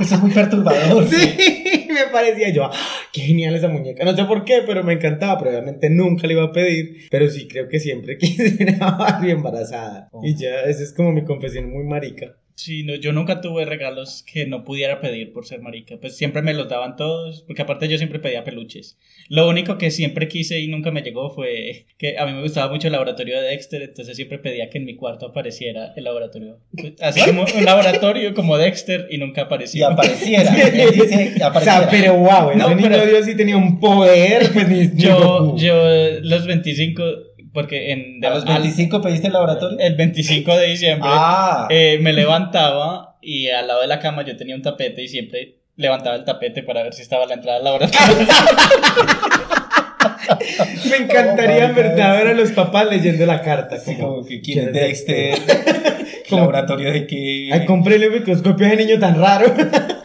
Eso 0.03 0.17
es 0.17 0.21
muy 0.21 0.33
perturbador. 0.33 1.07
Sí, 1.09 1.87
me 1.89 2.11
parecía 2.11 2.51
yo, 2.51 2.65
¡ah! 2.65 2.73
qué 3.13 3.21
genial 3.21 3.55
esa 3.55 3.69
muñeca. 3.69 4.05
No 4.05 4.17
sé 4.17 4.25
por 4.25 4.45
qué, 4.45 4.63
pero 4.67 4.83
me 4.83 4.95
encantaba, 4.95 5.39
pero 5.39 5.51
obviamente 5.51 5.91
nunca 5.91 6.27
le 6.27 6.35
iba 6.35 6.45
a 6.45 6.53
pedir. 6.53 7.09
Pero 7.11 7.31
sí 7.31 7.47
creo 7.47 7.69
que 7.69 7.79
siempre 7.79 8.19
quise 8.19 8.57
una 8.63 8.91
Barbie 8.99 9.31
embarazada. 9.31 10.11
Y 10.23 10.35
ya, 10.35 10.63
esa 10.63 10.83
es 10.83 10.93
como 10.93 11.13
mi 11.13 11.25
confesión 11.25 11.71
muy 11.71 11.85
marica. 11.85 12.37
Sí, 12.55 12.83
no, 12.85 12.95
yo 12.95 13.13
nunca 13.13 13.41
tuve 13.41 13.65
regalos 13.65 14.25
que 14.31 14.47
no 14.47 14.63
pudiera 14.65 15.01
pedir 15.01 15.33
por 15.33 15.47
ser 15.47 15.61
marica. 15.61 15.97
Pues 16.01 16.17
siempre 16.17 16.43
me 16.43 16.55
los 16.55 16.69
daban 16.69 16.97
todos, 16.97 17.43
porque 17.47 17.63
aparte 17.63 17.89
yo 17.89 17.97
siempre 17.99 18.19
pedía 18.19 18.45
peluches. 18.45 18.99
Lo 19.29 19.49
único 19.49 19.79
que 19.79 19.91
siempre 19.91 20.29
quise 20.29 20.61
y 20.61 20.69
nunca 20.69 20.91
me 20.91 21.03
llegó 21.03 21.31
fue 21.31 21.87
que 21.99 22.19
a 22.19 22.27
mí 22.27 22.33
me 22.33 22.43
gustaba 22.43 22.71
mucho 22.73 22.89
el 22.89 22.93
laboratorio 22.93 23.41
de 23.41 23.49
Dexter, 23.49 23.83
entonces 23.83 24.17
siempre 24.17 24.39
pedía 24.39 24.69
que 24.71 24.79
en 24.79 24.85
mi 24.85 24.97
cuarto 24.97 25.27
apareciera 25.27 25.93
el 25.97 26.05
laboratorio. 26.05 26.59
Así 27.01 27.21
como 27.25 27.45
un 27.57 27.65
laboratorio 27.65 28.35
como 28.35 28.59
Dexter 28.59 29.07
y 29.11 29.19
nunca 29.19 29.41
Y 29.43 29.45
apareció. 29.45 29.89
apareciera. 29.89 30.55
Él 30.69 30.91
dice 30.93 31.35
O 31.41 31.47
apareciera. 31.47 31.81
sea, 31.81 31.89
pero 31.91 32.15
wow, 32.17 32.51
ese 32.51 32.59
No, 32.59 32.75
niño 32.75 33.07
Dios 33.07 33.25
sí 33.25 33.37
tenía 33.37 33.57
un 33.57 33.81
poder, 33.81 34.51
pues 34.53 34.69
ni 34.69 34.91
yo 35.03 35.57
los 36.23 36.47
25, 36.47 37.03
porque 37.53 37.93
en... 37.93 38.25
¿A 38.25 38.31
los 38.31 38.47
al- 38.47 38.55
25 38.63 39.01
pediste 39.03 39.27
el 39.29 39.33
laboratorio? 39.35 39.79
el 39.79 39.95
25 39.95 40.57
de 40.57 40.67
diciembre 40.67 41.09
Ah. 41.13 41.67
eh, 41.71 41.99
me 42.01 42.13
levantaba 42.13 43.17
y 43.21 43.49
al 43.49 43.67
lado 43.69 43.81
de 43.83 43.87
la 43.87 43.99
cama 44.01 44.25
yo 44.25 44.37
tenía 44.37 44.55
un 44.57 44.63
tapete 44.63 45.03
y 45.03 45.09
siempre 45.09 45.57
levantaba 45.77 46.17
el 46.17 46.25
tapete 46.25 46.63
para 46.63 46.83
ver 46.83 46.93
si 46.95 47.03
estaba 47.03 47.27
la 47.27 47.35
entrada 47.35 47.59
al 47.59 47.65
laboratorio. 47.65 48.27
Me 50.91 50.97
encantaría 50.97 51.65
en 51.67 51.75
verdad 51.75 52.17
ver 52.17 52.29
a 52.29 52.35
los 52.35 52.51
papás 52.53 52.87
leyendo 52.89 53.27
la 53.27 53.43
carta. 53.43 53.77
Así 53.77 53.95
como, 53.97 54.17
como 54.17 54.27
que 54.27 54.41
quién 54.41 54.59
es 54.59 54.65
¿quién 54.65 54.73
Dexter, 54.75 55.35
¿Qué 55.45 56.23
Como- 56.29 56.41
laboratorio 56.43 56.93
de 56.93 57.07
qué. 57.07 57.51
Ay, 57.53 57.65
cómprele 57.65 58.09
un 58.09 58.15
microscopio 58.15 58.67
ese 58.67 58.77
niño 58.77 58.99
tan 58.99 59.19
raro. 59.21 59.53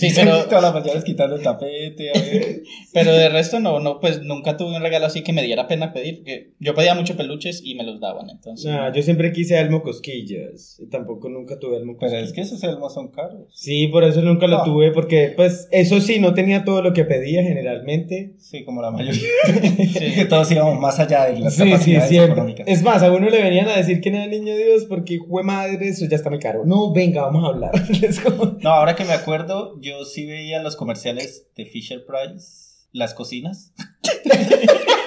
Sí, 0.00 0.12
pero, 0.14 0.44
todas 0.44 0.62
las 0.62 0.74
mañanas 0.74 1.04
quitando 1.04 1.36
el 1.36 1.42
tapete, 1.42 2.10
a 2.10 2.12
ver. 2.14 2.62
pero 2.92 3.12
de 3.12 3.28
resto 3.28 3.60
no, 3.60 3.80
no, 3.80 4.00
pues 4.00 4.22
nunca 4.22 4.56
tuve 4.56 4.76
un 4.76 4.82
regalo 4.82 5.06
así 5.06 5.22
que 5.22 5.32
me 5.32 5.42
diera 5.42 5.68
pena 5.68 5.92
pedir, 5.92 6.16
porque 6.18 6.52
yo 6.58 6.74
pedía 6.74 6.94
muchos 6.94 7.16
peluches 7.16 7.60
y 7.64 7.74
me 7.74 7.84
los 7.84 8.00
daban, 8.00 8.30
entonces. 8.30 8.70
No, 8.70 8.92
yo 8.92 9.02
siempre 9.02 9.32
quise 9.32 9.58
Elmo 9.60 9.82
Cosquillas. 9.82 10.78
Y 10.80 10.86
tampoco 10.88 11.28
nunca 11.28 11.58
tuve 11.58 11.76
Elmo 11.76 11.96
Pero 11.98 12.12
Cosquillas. 12.12 12.28
es 12.28 12.32
que 12.34 12.40
esos 12.42 12.62
elmos 12.64 12.94
son 12.94 13.08
caros. 13.08 13.46
Sí, 13.52 13.88
por 13.88 14.04
eso 14.04 14.22
nunca 14.22 14.46
lo 14.46 14.58
No. 14.58 14.64
tuve, 14.64 14.90
porque 14.92 15.32
pues 15.36 15.68
eso 15.70 16.00
sí, 16.00 16.18
no 16.18 16.34
tenía 16.34 16.64
todo 16.64 16.82
lo 16.82 16.92
que 16.92 17.04
pedía 17.04 17.42
generalmente. 17.42 18.34
Sí, 18.38 18.64
como 18.64 18.82
la 18.82 18.90
mayoría. 18.90 19.20
que 20.14 20.24
todos 20.28 20.50
íbamos 20.50 20.78
más 20.80 20.98
allá 20.98 21.26
de 21.26 21.38
las 21.40 21.54
Sí, 21.54 21.62
sí, 21.64 21.70
capacidades 21.70 22.08
siempre. 22.08 22.32
económicas. 22.32 22.66
Es 22.68 22.82
más, 22.82 23.02
a 23.02 23.12
uno 23.12 23.28
le 23.28 23.42
venían 23.42 23.68
a 23.68 23.76
decir 23.76 24.00
que 24.00 24.08
era 24.10 24.26
niño 24.26 24.56
Dios 24.56 24.84
porque, 24.88 25.18
jue 25.18 25.42
madre, 25.42 25.88
eso 25.88 26.06
ya 26.06 26.16
está 26.16 26.30
muy 26.30 26.38
caro. 26.38 26.64
No, 26.64 26.92
venga, 26.92 27.22
vamos 27.22 27.44
a 27.44 27.48
hablar. 27.48 27.70
No, 28.62 28.70
ahora 28.70 28.94
que 28.94 29.04
me 29.04 29.12
acuerdo, 29.12 29.78
yo 29.80 29.89
sí 30.04 30.26
veía 30.26 30.62
los 30.62 30.76
comerciales 30.76 31.46
de 31.56 31.66
Fisher 31.66 32.04
Price 32.04 32.86
las 32.92 33.14
cocinas. 33.14 33.72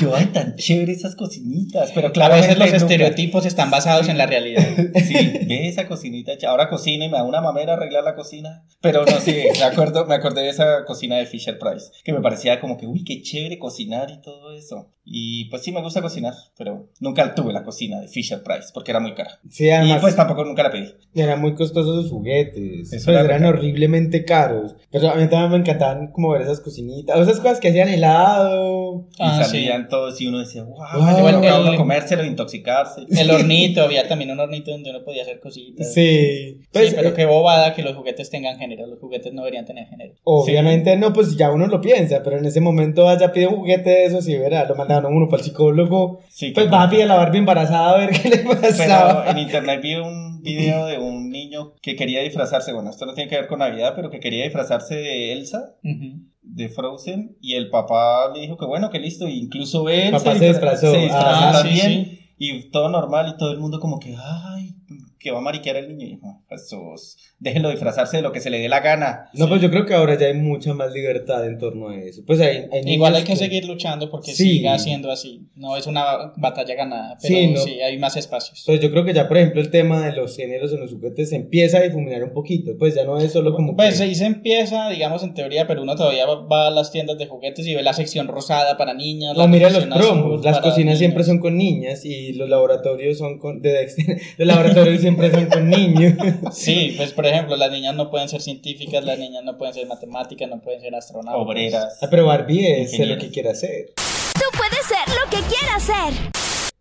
yo, 0.00 0.14
ay, 0.14 0.26
tan 0.26 0.56
chévere 0.56 0.92
esas 0.92 1.14
cocinitas. 1.16 1.92
Pero 1.94 2.08
a 2.08 2.12
claro, 2.12 2.34
veces 2.34 2.58
los 2.58 2.72
estereotipos 2.72 3.46
están 3.46 3.70
basados 3.70 4.08
en 4.08 4.18
la 4.18 4.26
realidad. 4.26 4.62
Sí, 5.06 5.14
ve 5.46 5.68
esa 5.68 5.86
cocinita. 5.86 6.32
Ahora 6.48 6.68
cocino 6.68 7.04
y 7.04 7.08
me 7.08 7.16
da 7.16 7.24
una 7.24 7.40
mamera 7.40 7.74
arreglar 7.74 8.04
la 8.04 8.14
cocina. 8.14 8.64
Pero 8.80 9.04
no 9.04 9.20
sé, 9.20 9.50
me 9.58 9.64
acuerdo, 9.64 10.06
me 10.06 10.14
acordé 10.14 10.42
de 10.42 10.50
esa 10.50 10.84
cocina 10.86 11.16
de 11.16 11.26
Fisher 11.26 11.58
Price. 11.58 11.86
Que 12.04 12.12
me 12.12 12.20
parecía 12.20 12.60
como 12.60 12.76
que, 12.76 12.86
uy, 12.86 13.04
qué 13.04 13.22
chévere 13.22 13.58
cocinar 13.58 14.10
y 14.10 14.20
todo 14.20 14.52
eso. 14.52 14.92
Y 15.08 15.44
pues 15.50 15.62
sí 15.62 15.70
me 15.70 15.80
gusta 15.82 16.02
cocinar, 16.02 16.34
pero 16.58 16.88
nunca 16.98 17.32
tuve 17.32 17.52
la 17.52 17.62
cocina 17.62 18.00
de 18.00 18.08
Fisher 18.08 18.42
Price 18.42 18.70
porque 18.74 18.90
era 18.90 18.98
muy 18.98 19.14
cara. 19.14 19.38
Sí, 19.48 19.66
Y 19.66 19.70
además, 19.70 20.00
pues 20.00 20.16
tampoco 20.16 20.44
nunca 20.44 20.64
la 20.64 20.70
pedí. 20.72 20.92
eran 21.14 21.40
muy 21.40 21.54
costosos 21.54 21.94
los 22.02 22.10
juguetes. 22.10 22.92
Eso 22.92 23.04
Pues 23.06 23.16
era 23.16 23.20
eran 23.24 23.44
horriblemente 23.44 24.24
caros. 24.24 24.74
Pero 24.90 25.10
a 25.10 25.14
mí 25.14 25.28
también 25.28 25.50
me 25.52 25.56
encantaban 25.58 26.08
como 26.10 26.30
ver 26.32 26.42
esas 26.42 26.58
cocinitas. 26.60 27.16
O 27.16 27.22
esas 27.22 27.38
cosas 27.38 27.60
que 27.60 27.68
hacían 27.68 27.88
helado. 27.88 29.06
Y 29.12 29.22
Ah, 29.22 29.38
sí. 29.44 29.50
salían 29.50 29.85
todos 29.88 30.20
y 30.20 30.26
uno 30.26 30.38
decía, 30.40 30.62
wow, 30.64 30.76
Wow. 30.94 31.20
bueno, 31.20 31.42
El- 31.42 31.52
uno 31.60 31.70
el- 31.72 31.76
comérselo, 31.76 32.24
intoxicarse. 32.24 33.02
El 33.10 33.30
hornito, 33.30 33.80
había 33.84 34.06
también 34.08 34.30
un 34.30 34.40
hornito 34.40 34.70
donde 34.70 34.90
uno 34.90 35.04
podía 35.04 35.22
hacer 35.22 35.40
cositas. 35.40 35.92
Sí. 35.92 36.58
Sí, 36.60 36.60
Pues, 36.72 36.94
pero 36.94 37.10
eh, 37.10 37.14
qué 37.14 37.24
bobada 37.26 37.74
que 37.74 37.82
los 37.82 37.94
juguetes 37.96 38.30
tengan 38.30 38.58
género. 38.58 38.86
Los 38.86 38.98
juguetes 38.98 39.32
no 39.32 39.42
deberían 39.42 39.64
tener 39.64 39.86
género. 39.88 40.14
Obviamente 40.24 40.96
no, 40.96 41.12
pues 41.12 41.36
ya 41.36 41.50
uno 41.50 41.66
lo 41.66 41.80
piensa, 41.80 42.22
pero 42.22 42.38
en 42.38 42.44
ese 42.44 42.60
momento 42.60 43.04
vaya 43.04 43.32
pide 43.32 43.46
un 43.46 43.56
juguete 43.56 43.90
de 43.90 44.04
esos 44.06 44.26
y 44.28 44.36
verá, 44.36 44.64
lo 44.68 44.74
mandaron 44.74 45.12
a 45.12 45.16
uno 45.16 45.28
para 45.28 45.40
el 45.42 45.48
psicólogo. 45.48 46.20
Sí, 46.28 46.50
Pues 46.50 46.70
va 46.72 46.84
a 46.84 46.90
pedir 46.90 47.04
a 47.04 47.06
la 47.06 47.16
Barbie 47.16 47.38
embarazada 47.38 47.90
a 47.94 47.98
ver 47.98 48.10
qué 48.10 48.28
le 48.28 48.38
pasaba. 48.38 49.22
Pero 49.24 49.30
en 49.32 49.38
internet 49.38 49.80
vi 49.82 49.94
un 49.94 50.40
video 50.42 50.86
de 50.86 50.98
un 50.98 51.30
niño 51.30 51.74
que 51.82 51.96
quería 51.96 52.20
disfrazarse, 52.22 52.72
bueno, 52.72 52.90
esto 52.90 53.04
no 53.06 53.14
tiene 53.14 53.28
que 53.28 53.36
ver 53.36 53.46
con 53.48 53.58
Navidad, 53.58 53.94
pero 53.96 54.10
que 54.10 54.20
quería 54.20 54.44
disfrazarse 54.44 54.94
de 54.94 55.32
Elsa, 55.32 55.74
Ujú. 55.82 56.20
De 56.56 56.68
Frozen, 56.70 57.36
y 57.40 57.54
el 57.54 57.68
papá 57.70 58.32
le 58.34 58.40
dijo 58.40 58.56
que 58.56 58.64
bueno, 58.64 58.88
que 58.90 58.98
listo, 58.98 59.28
y 59.28 59.38
incluso 59.38 59.88
él 59.90 60.10
Papá 60.12 60.34
se 60.36 60.48
disfrazó. 60.48 60.90
se 60.90 60.98
disfrazó 60.98 61.44
Ah, 61.44 61.52
sí, 61.62 61.62
también, 61.78 62.04
sí. 62.06 62.18
y 62.38 62.70
todo 62.70 62.88
normal, 62.88 63.32
y 63.34 63.36
todo 63.38 63.52
el 63.52 63.58
mundo 63.58 63.78
como 63.78 63.98
que, 64.00 64.16
ay, 64.18 64.74
que 65.18 65.30
va 65.32 65.38
a 65.38 65.42
mariquear 65.42 65.76
el 65.76 65.88
niño, 65.88 66.06
y 66.06 66.20
yo, 66.20 66.40
Jesús, 66.48 67.18
déjenlo 67.38 67.70
disfrazarse 67.70 68.16
de 68.16 68.22
lo 68.22 68.32
que 68.32 68.40
se 68.40 68.50
le 68.50 68.58
dé 68.58 68.68
la 68.68 68.80
gana. 68.80 69.28
No, 69.34 69.48
pues 69.48 69.60
yo 69.60 69.70
creo 69.70 69.84
que 69.86 69.94
ahora 69.94 70.18
ya 70.18 70.26
hay 70.26 70.34
mucha 70.34 70.72
más 70.74 70.92
libertad 70.92 71.46
en 71.46 71.58
torno 71.58 71.88
a 71.90 71.96
eso. 71.98 72.22
Pues 72.26 72.40
hay, 72.40 72.64
hay 72.72 72.80
Igual 72.86 73.14
hay 73.14 73.24
que 73.24 73.36
seguir 73.36 73.64
luchando 73.66 74.10
porque 74.10 74.32
Sí. 74.32 74.54
siga 74.58 74.78
siendo 74.78 75.10
así. 75.10 75.42
No 75.54 75.76
es 75.76 75.86
una 75.86 76.32
batalla 76.36 76.74
ganada, 76.74 77.18
pero 77.20 77.34
Sí, 77.34 77.54
sí, 77.56 77.76
no. 77.78 77.84
hay 77.86 77.98
más 77.98 78.16
espacios. 78.16 78.62
Pues 78.64 78.80
yo 78.80 78.90
creo 78.90 79.04
que 79.04 79.12
ya, 79.12 79.28
por 79.28 79.36
ejemplo, 79.36 79.60
el 79.60 79.70
tema 79.70 80.06
de 80.06 80.12
los 80.16 80.36
géneros 80.36 80.72
en 80.72 80.80
los 80.80 80.92
juguetes 80.92 81.28
se 81.30 81.36
empieza 81.36 81.78
a 81.78 81.82
difuminar 81.82 82.24
un 82.24 82.32
poquito. 82.32 82.72
Pues 82.78 82.94
ya 82.94 83.04
no 83.04 83.18
es 83.18 83.32
solo 83.32 83.54
como. 83.54 83.76
Pues 83.76 83.98
que- 83.98 84.04
ahí 84.04 84.14
se 84.14 84.26
empieza, 84.26 84.88
digamos, 84.88 85.22
en 85.22 85.34
teoría, 85.34 85.66
pero 85.66 85.82
uno 85.82 85.94
todavía 85.96 86.24
va- 86.26 86.68
a 86.68 86.70
las 86.70 86.90
tiendas 86.90 87.18
de 87.18 87.26
juguetes 87.26 87.66
y 87.66 87.74
ve 87.74 87.82
la 87.82 87.92
sección 87.92 88.28
rosada 88.28 88.76
para 88.78 88.94
niñas. 88.94 89.36
la 89.36 89.44
O 89.44 89.48
mira 89.48 89.68
los 89.70 89.84
promos, 89.86 90.44
las 90.44 90.60
cocinas 90.60 90.98
siempre 90.98 91.18
niños. 91.18 91.26
son 91.26 91.38
con 91.40 91.56
niñas 91.56 92.04
y 92.04 92.32
los 92.32 92.48
laboratorios 92.48 93.18
son 93.18 93.38
con. 93.38 93.60
De 93.60 93.72
Dexter, 93.72 94.18
los 94.38 94.46
laboratorios 94.48 95.00
siempre 95.00 95.30
son 95.30 95.46
con 95.46 95.68
niños. 95.68 96.14
Sí, 96.52 96.94
pues 96.96 97.12
por 97.26 97.34
ejemplo, 97.34 97.56
las 97.56 97.72
niñas 97.72 97.92
no 97.96 98.08
pueden 98.08 98.28
ser 98.28 98.40
científicas, 98.40 99.04
las 99.04 99.18
niñas 99.18 99.42
no 99.42 99.58
pueden 99.58 99.74
ser 99.74 99.84
matemáticas, 99.88 100.48
no 100.48 100.60
pueden 100.60 100.80
ser 100.80 100.94
astronautas. 100.94 101.42
Obreras. 101.44 101.98
Ah, 102.00 102.06
pero 102.08 102.24
Barbie 102.24 102.82
es 102.82 102.92
sé 102.92 103.04
lo 103.04 103.18
que 103.18 103.30
quiere 103.30 103.48
hacer. 103.50 103.94
Tú 103.96 104.44
puedes 104.56 104.86
ser 104.86 105.12
lo 105.16 105.28
que 105.28 105.38
quieras 105.52 105.82
ser. 105.82 106.14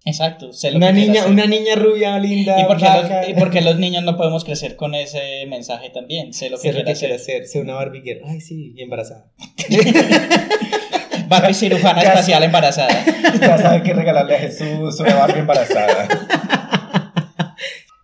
Exacto, 0.06 0.54
sé 0.54 0.70
lo 0.70 0.78
Una 0.78 0.88
que 0.90 0.94
niña, 0.94 1.22
hacer. 1.22 1.32
una 1.32 1.48
niña 1.48 1.74
rubia, 1.78 2.20
linda. 2.20 2.62
¿Y 2.62 2.66
por, 2.66 2.78
qué 2.78 2.84
blanca. 2.84 3.22
los, 3.22 3.30
¿Y 3.30 3.34
por 3.34 3.50
qué 3.50 3.62
los 3.62 3.80
niños 3.80 4.04
no 4.04 4.16
podemos 4.18 4.44
crecer 4.44 4.76
con 4.76 4.94
ese 4.94 5.48
mensaje 5.48 5.90
también? 5.90 6.32
Sé 6.32 6.52
lo 6.52 6.58
que 6.58 6.62
Sé 6.62 6.68
lo 6.68 6.74
quiere 6.74 6.86
que 6.86 6.92
hacer. 6.92 7.08
quiere 7.10 7.16
hacer. 7.24 7.48
Sé 7.48 7.60
una 7.62 7.74
Barbie 7.74 8.02
girl. 8.02 8.22
Ay, 8.28 8.40
sí, 8.40 8.74
y 8.78 8.84
embarazada. 8.84 9.32
Barbie 11.28 11.56
cirujana 11.56 12.04
espacial 12.04 12.44
embarazada. 12.44 13.04
Ya 13.42 13.58
sabe 13.58 13.82
qué 13.82 13.94
regalarle 13.94 14.36
a 14.36 14.40
Jesús, 14.42 15.00
una 15.00 15.16
Barbie 15.16 15.40
embarazada. 15.40 16.08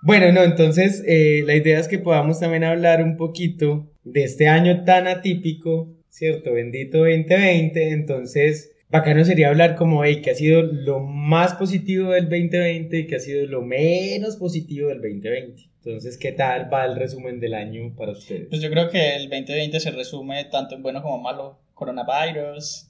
Bueno, 0.04 0.32
no, 0.32 0.42
entonces 0.44 1.04
eh, 1.06 1.44
la 1.46 1.56
idea 1.56 1.80
es 1.80 1.88
que 1.88 2.00
podamos 2.00 2.40
también 2.40 2.64
hablar 2.64 3.04
un 3.04 3.18
poquito 3.18 3.88
de 4.04 4.24
este 4.24 4.48
año 4.48 4.84
tan 4.84 5.08
atípico, 5.08 5.94
¿cierto? 6.10 6.54
Bendito 6.54 7.00
2020. 7.00 7.92
Entonces, 7.92 8.72
bacano 8.90 9.24
sería 9.24 9.50
hablar 9.50 9.76
como, 9.76 10.04
hey, 10.04 10.22
que 10.24 10.32
ha 10.32 10.36
sido 10.36 10.64
lo 10.64 11.02
más 11.02 11.54
positivo 11.54 12.12
del 12.12 12.30
2020 12.30 12.98
y 12.98 13.06
que 13.08 13.16
ha 13.16 13.20
sido 13.20 13.46
lo 13.46 13.62
menos 13.62 14.38
positivo 14.38 14.90
del 14.90 15.02
2020. 15.02 15.70
Entonces, 15.84 16.18
¿qué 16.18 16.32
tal 16.32 16.72
va 16.74 16.86
el 16.86 16.96
resumen 16.96 17.40
del 17.40 17.54
año 17.54 17.94
para 17.96 18.14
ustedes? 18.14 18.48
Pues 18.50 18.62
yo 18.62 18.72
creo 18.72 18.90
que 18.90 19.16
el 19.16 19.30
2020 19.30 19.80
se 19.80 19.92
resume 19.92 20.46
tanto 20.46 20.76
en 20.76 20.82
bueno 20.82 21.04
como 21.04 21.20
malo. 21.20 21.60
Coronavirus. 21.76 22.88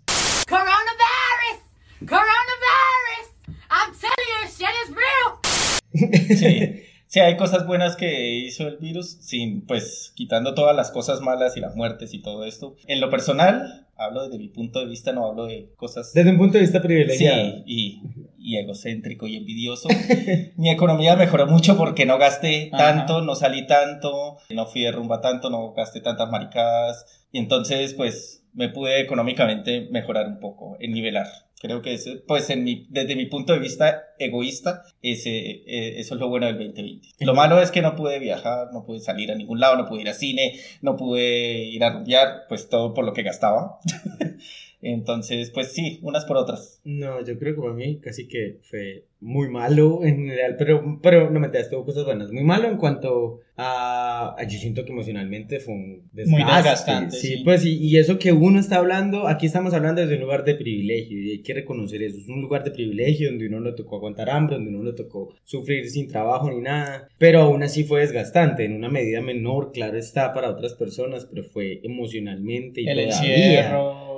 Coronavirus! 0.48 1.60
Coronavirus! 2.00 3.28
I'm 3.70 3.94
telling 4.00 4.30
you, 4.32 4.48
shit 4.48 4.76
is 4.86 4.96
real! 4.96 6.38
Sí. 6.38 6.78
Sí, 7.12 7.20
hay 7.20 7.36
cosas 7.36 7.68
buenas 7.68 7.98
que 7.98 8.38
hizo 8.38 8.66
el 8.66 8.78
virus, 8.78 9.18
sin, 9.20 9.66
pues, 9.66 10.14
quitando 10.16 10.54
todas 10.54 10.74
las 10.74 10.92
cosas 10.92 11.20
malas 11.20 11.58
y 11.58 11.60
las 11.60 11.76
muertes 11.76 12.14
y 12.14 12.22
todo 12.22 12.46
esto. 12.46 12.78
En 12.88 13.02
lo 13.02 13.10
personal, 13.10 13.86
hablo 13.98 14.24
desde 14.24 14.38
mi 14.38 14.48
punto 14.48 14.80
de 14.80 14.86
vista, 14.86 15.12
no 15.12 15.28
hablo 15.28 15.48
de 15.48 15.74
cosas... 15.76 16.14
Desde 16.14 16.30
un 16.30 16.38
punto 16.38 16.54
de 16.54 16.62
vista 16.62 16.82
privilegiado. 16.82 17.44
Sí, 17.44 17.64
y, 17.66 18.02
y 18.38 18.58
egocéntrico 18.60 19.28
y 19.28 19.36
envidioso. 19.36 19.90
Mi 20.56 20.70
economía 20.70 21.18
mejoró 21.18 21.48
mucho 21.48 21.76
porque 21.76 22.06
no 22.06 22.18
gasté 22.18 22.70
Ajá. 22.72 22.96
tanto, 22.96 23.22
no 23.22 23.36
salí 23.36 23.68
tanto, 23.68 24.38
no 24.50 24.66
fui 24.68 24.84
de 24.84 24.94
rumba 24.94 25.20
tanto, 25.20 25.50
no 25.50 25.74
gasté 25.74 26.00
tantas 26.00 26.32
maricadas. 26.32 27.28
Y 27.34 27.40
entonces, 27.40 27.94
pues, 27.94 28.46
me 28.54 28.70
pude 28.70 29.02
económicamente 29.02 29.90
mejorar 29.92 30.28
un 30.28 30.40
poco, 30.40 30.78
en 30.80 30.94
nivelar. 30.94 31.28
Creo 31.62 31.84
que 31.84 31.94
eso, 31.94 32.10
pues, 32.28 32.50
en 32.50 32.64
mi, 32.64 32.88
desde 32.90 33.16
mi 33.16 33.28
punto 33.28 33.54
de 33.54 33.60
vista 33.60 34.16
egoísta, 34.18 34.82
ese, 35.04 35.30
eh, 35.30 36.00
eso 36.00 36.16
es 36.16 36.20
lo 36.20 36.28
bueno 36.28 36.48
del 36.48 36.58
2020. 36.58 37.10
Lo 37.20 37.36
malo 37.36 37.62
es 37.62 37.70
que 37.70 37.84
no 37.84 37.96
pude 37.96 38.18
viajar, 38.18 38.70
no 38.74 38.84
pude 38.84 39.00
salir 39.00 39.32
a 39.32 39.36
ningún 39.36 39.60
lado, 39.60 39.76
no 39.76 39.88
pude 39.88 40.02
ir 40.02 40.10
a 40.10 40.16
cine, 40.16 40.60
no 40.82 40.98
pude 40.98 41.66
ir 41.66 41.84
a 41.84 41.92
rumbear, 41.92 42.46
pues 42.50 42.68
todo 42.68 42.96
por 42.96 43.06
lo 43.06 43.14
que 43.14 43.22
gastaba. 43.22 43.78
Entonces, 44.82 45.52
pues 45.52 45.72
sí, 45.74 46.00
unas 46.02 46.26
por 46.26 46.38
otras. 46.38 46.82
No, 46.84 47.24
yo 47.24 47.38
creo 47.38 47.56
que 47.56 47.62
para 47.62 47.74
mí 47.74 48.00
casi 48.00 48.28
que 48.28 48.58
fue 48.64 49.06
muy 49.20 49.50
malo 49.50 50.00
en 50.04 50.18
general, 50.18 50.56
pero, 50.58 51.00
pero 51.02 51.30
no 51.30 51.40
me 51.40 51.50
tuvo 51.50 51.86
cosas 51.86 52.06
buenas. 52.06 52.32
Muy 52.32 52.44
malo 52.44 52.68
en 52.68 52.78
cuanto 52.78 53.40
a, 53.56 54.34
a- 54.38 54.44
Yo 54.48 54.58
siento 54.58 54.84
que 54.84 54.92
emocionalmente 54.92 55.60
fue 55.60 55.74
un 55.76 56.10
Muy 56.26 56.44
desgastante, 56.44 57.16
Sí, 57.16 57.28
sí. 57.38 57.42
pues 57.44 57.64
y, 57.66 57.78
y 57.78 57.98
eso 57.98 58.18
que 58.18 58.32
uno 58.32 58.60
está 58.60 58.78
hablando, 58.78 59.28
aquí 59.28 59.46
estamos 59.46 59.74
hablando 59.76 60.02
desde 60.02 60.16
un 60.16 60.22
lugar 60.22 60.44
de 60.44 60.56
privilegio 60.56 61.22
y 61.22 61.32
hay 61.32 61.42
que 61.44 61.54
reconocer 61.54 62.02
eso. 62.02 62.18
Es 62.18 62.28
un 62.30 62.42
lugar 62.42 62.64
de 62.64 62.72
privilegio 62.72 63.30
donde 63.30 63.48
uno 63.48 63.60
no 63.60 63.76
tocó 63.76 63.98
aguantar 63.98 64.30
hambre, 64.32 64.56
donde 64.56 64.72
uno 64.72 64.84
no 64.84 64.96
tocó 64.96 65.36
sufrir 65.44 65.88
sin 65.90 66.08
trabajo 66.08 66.50
ni 66.50 66.62
nada, 66.62 67.08
pero 67.20 67.42
aún 67.42 67.62
así 67.62 67.84
fue 67.84 68.00
desgastante, 68.02 68.66
en 68.66 68.74
una 68.74 68.90
medida 68.90 69.22
menor, 69.22 69.72
claro 69.72 69.98
está, 69.98 70.34
para 70.34 70.50
otras 70.50 70.74
personas, 70.74 71.26
pero 71.26 71.44
fue 71.44 71.80
emocionalmente 71.84 72.82
y 72.82 72.88
el 72.88 73.10
todavía. 73.10 73.36
encierro, 73.36 74.11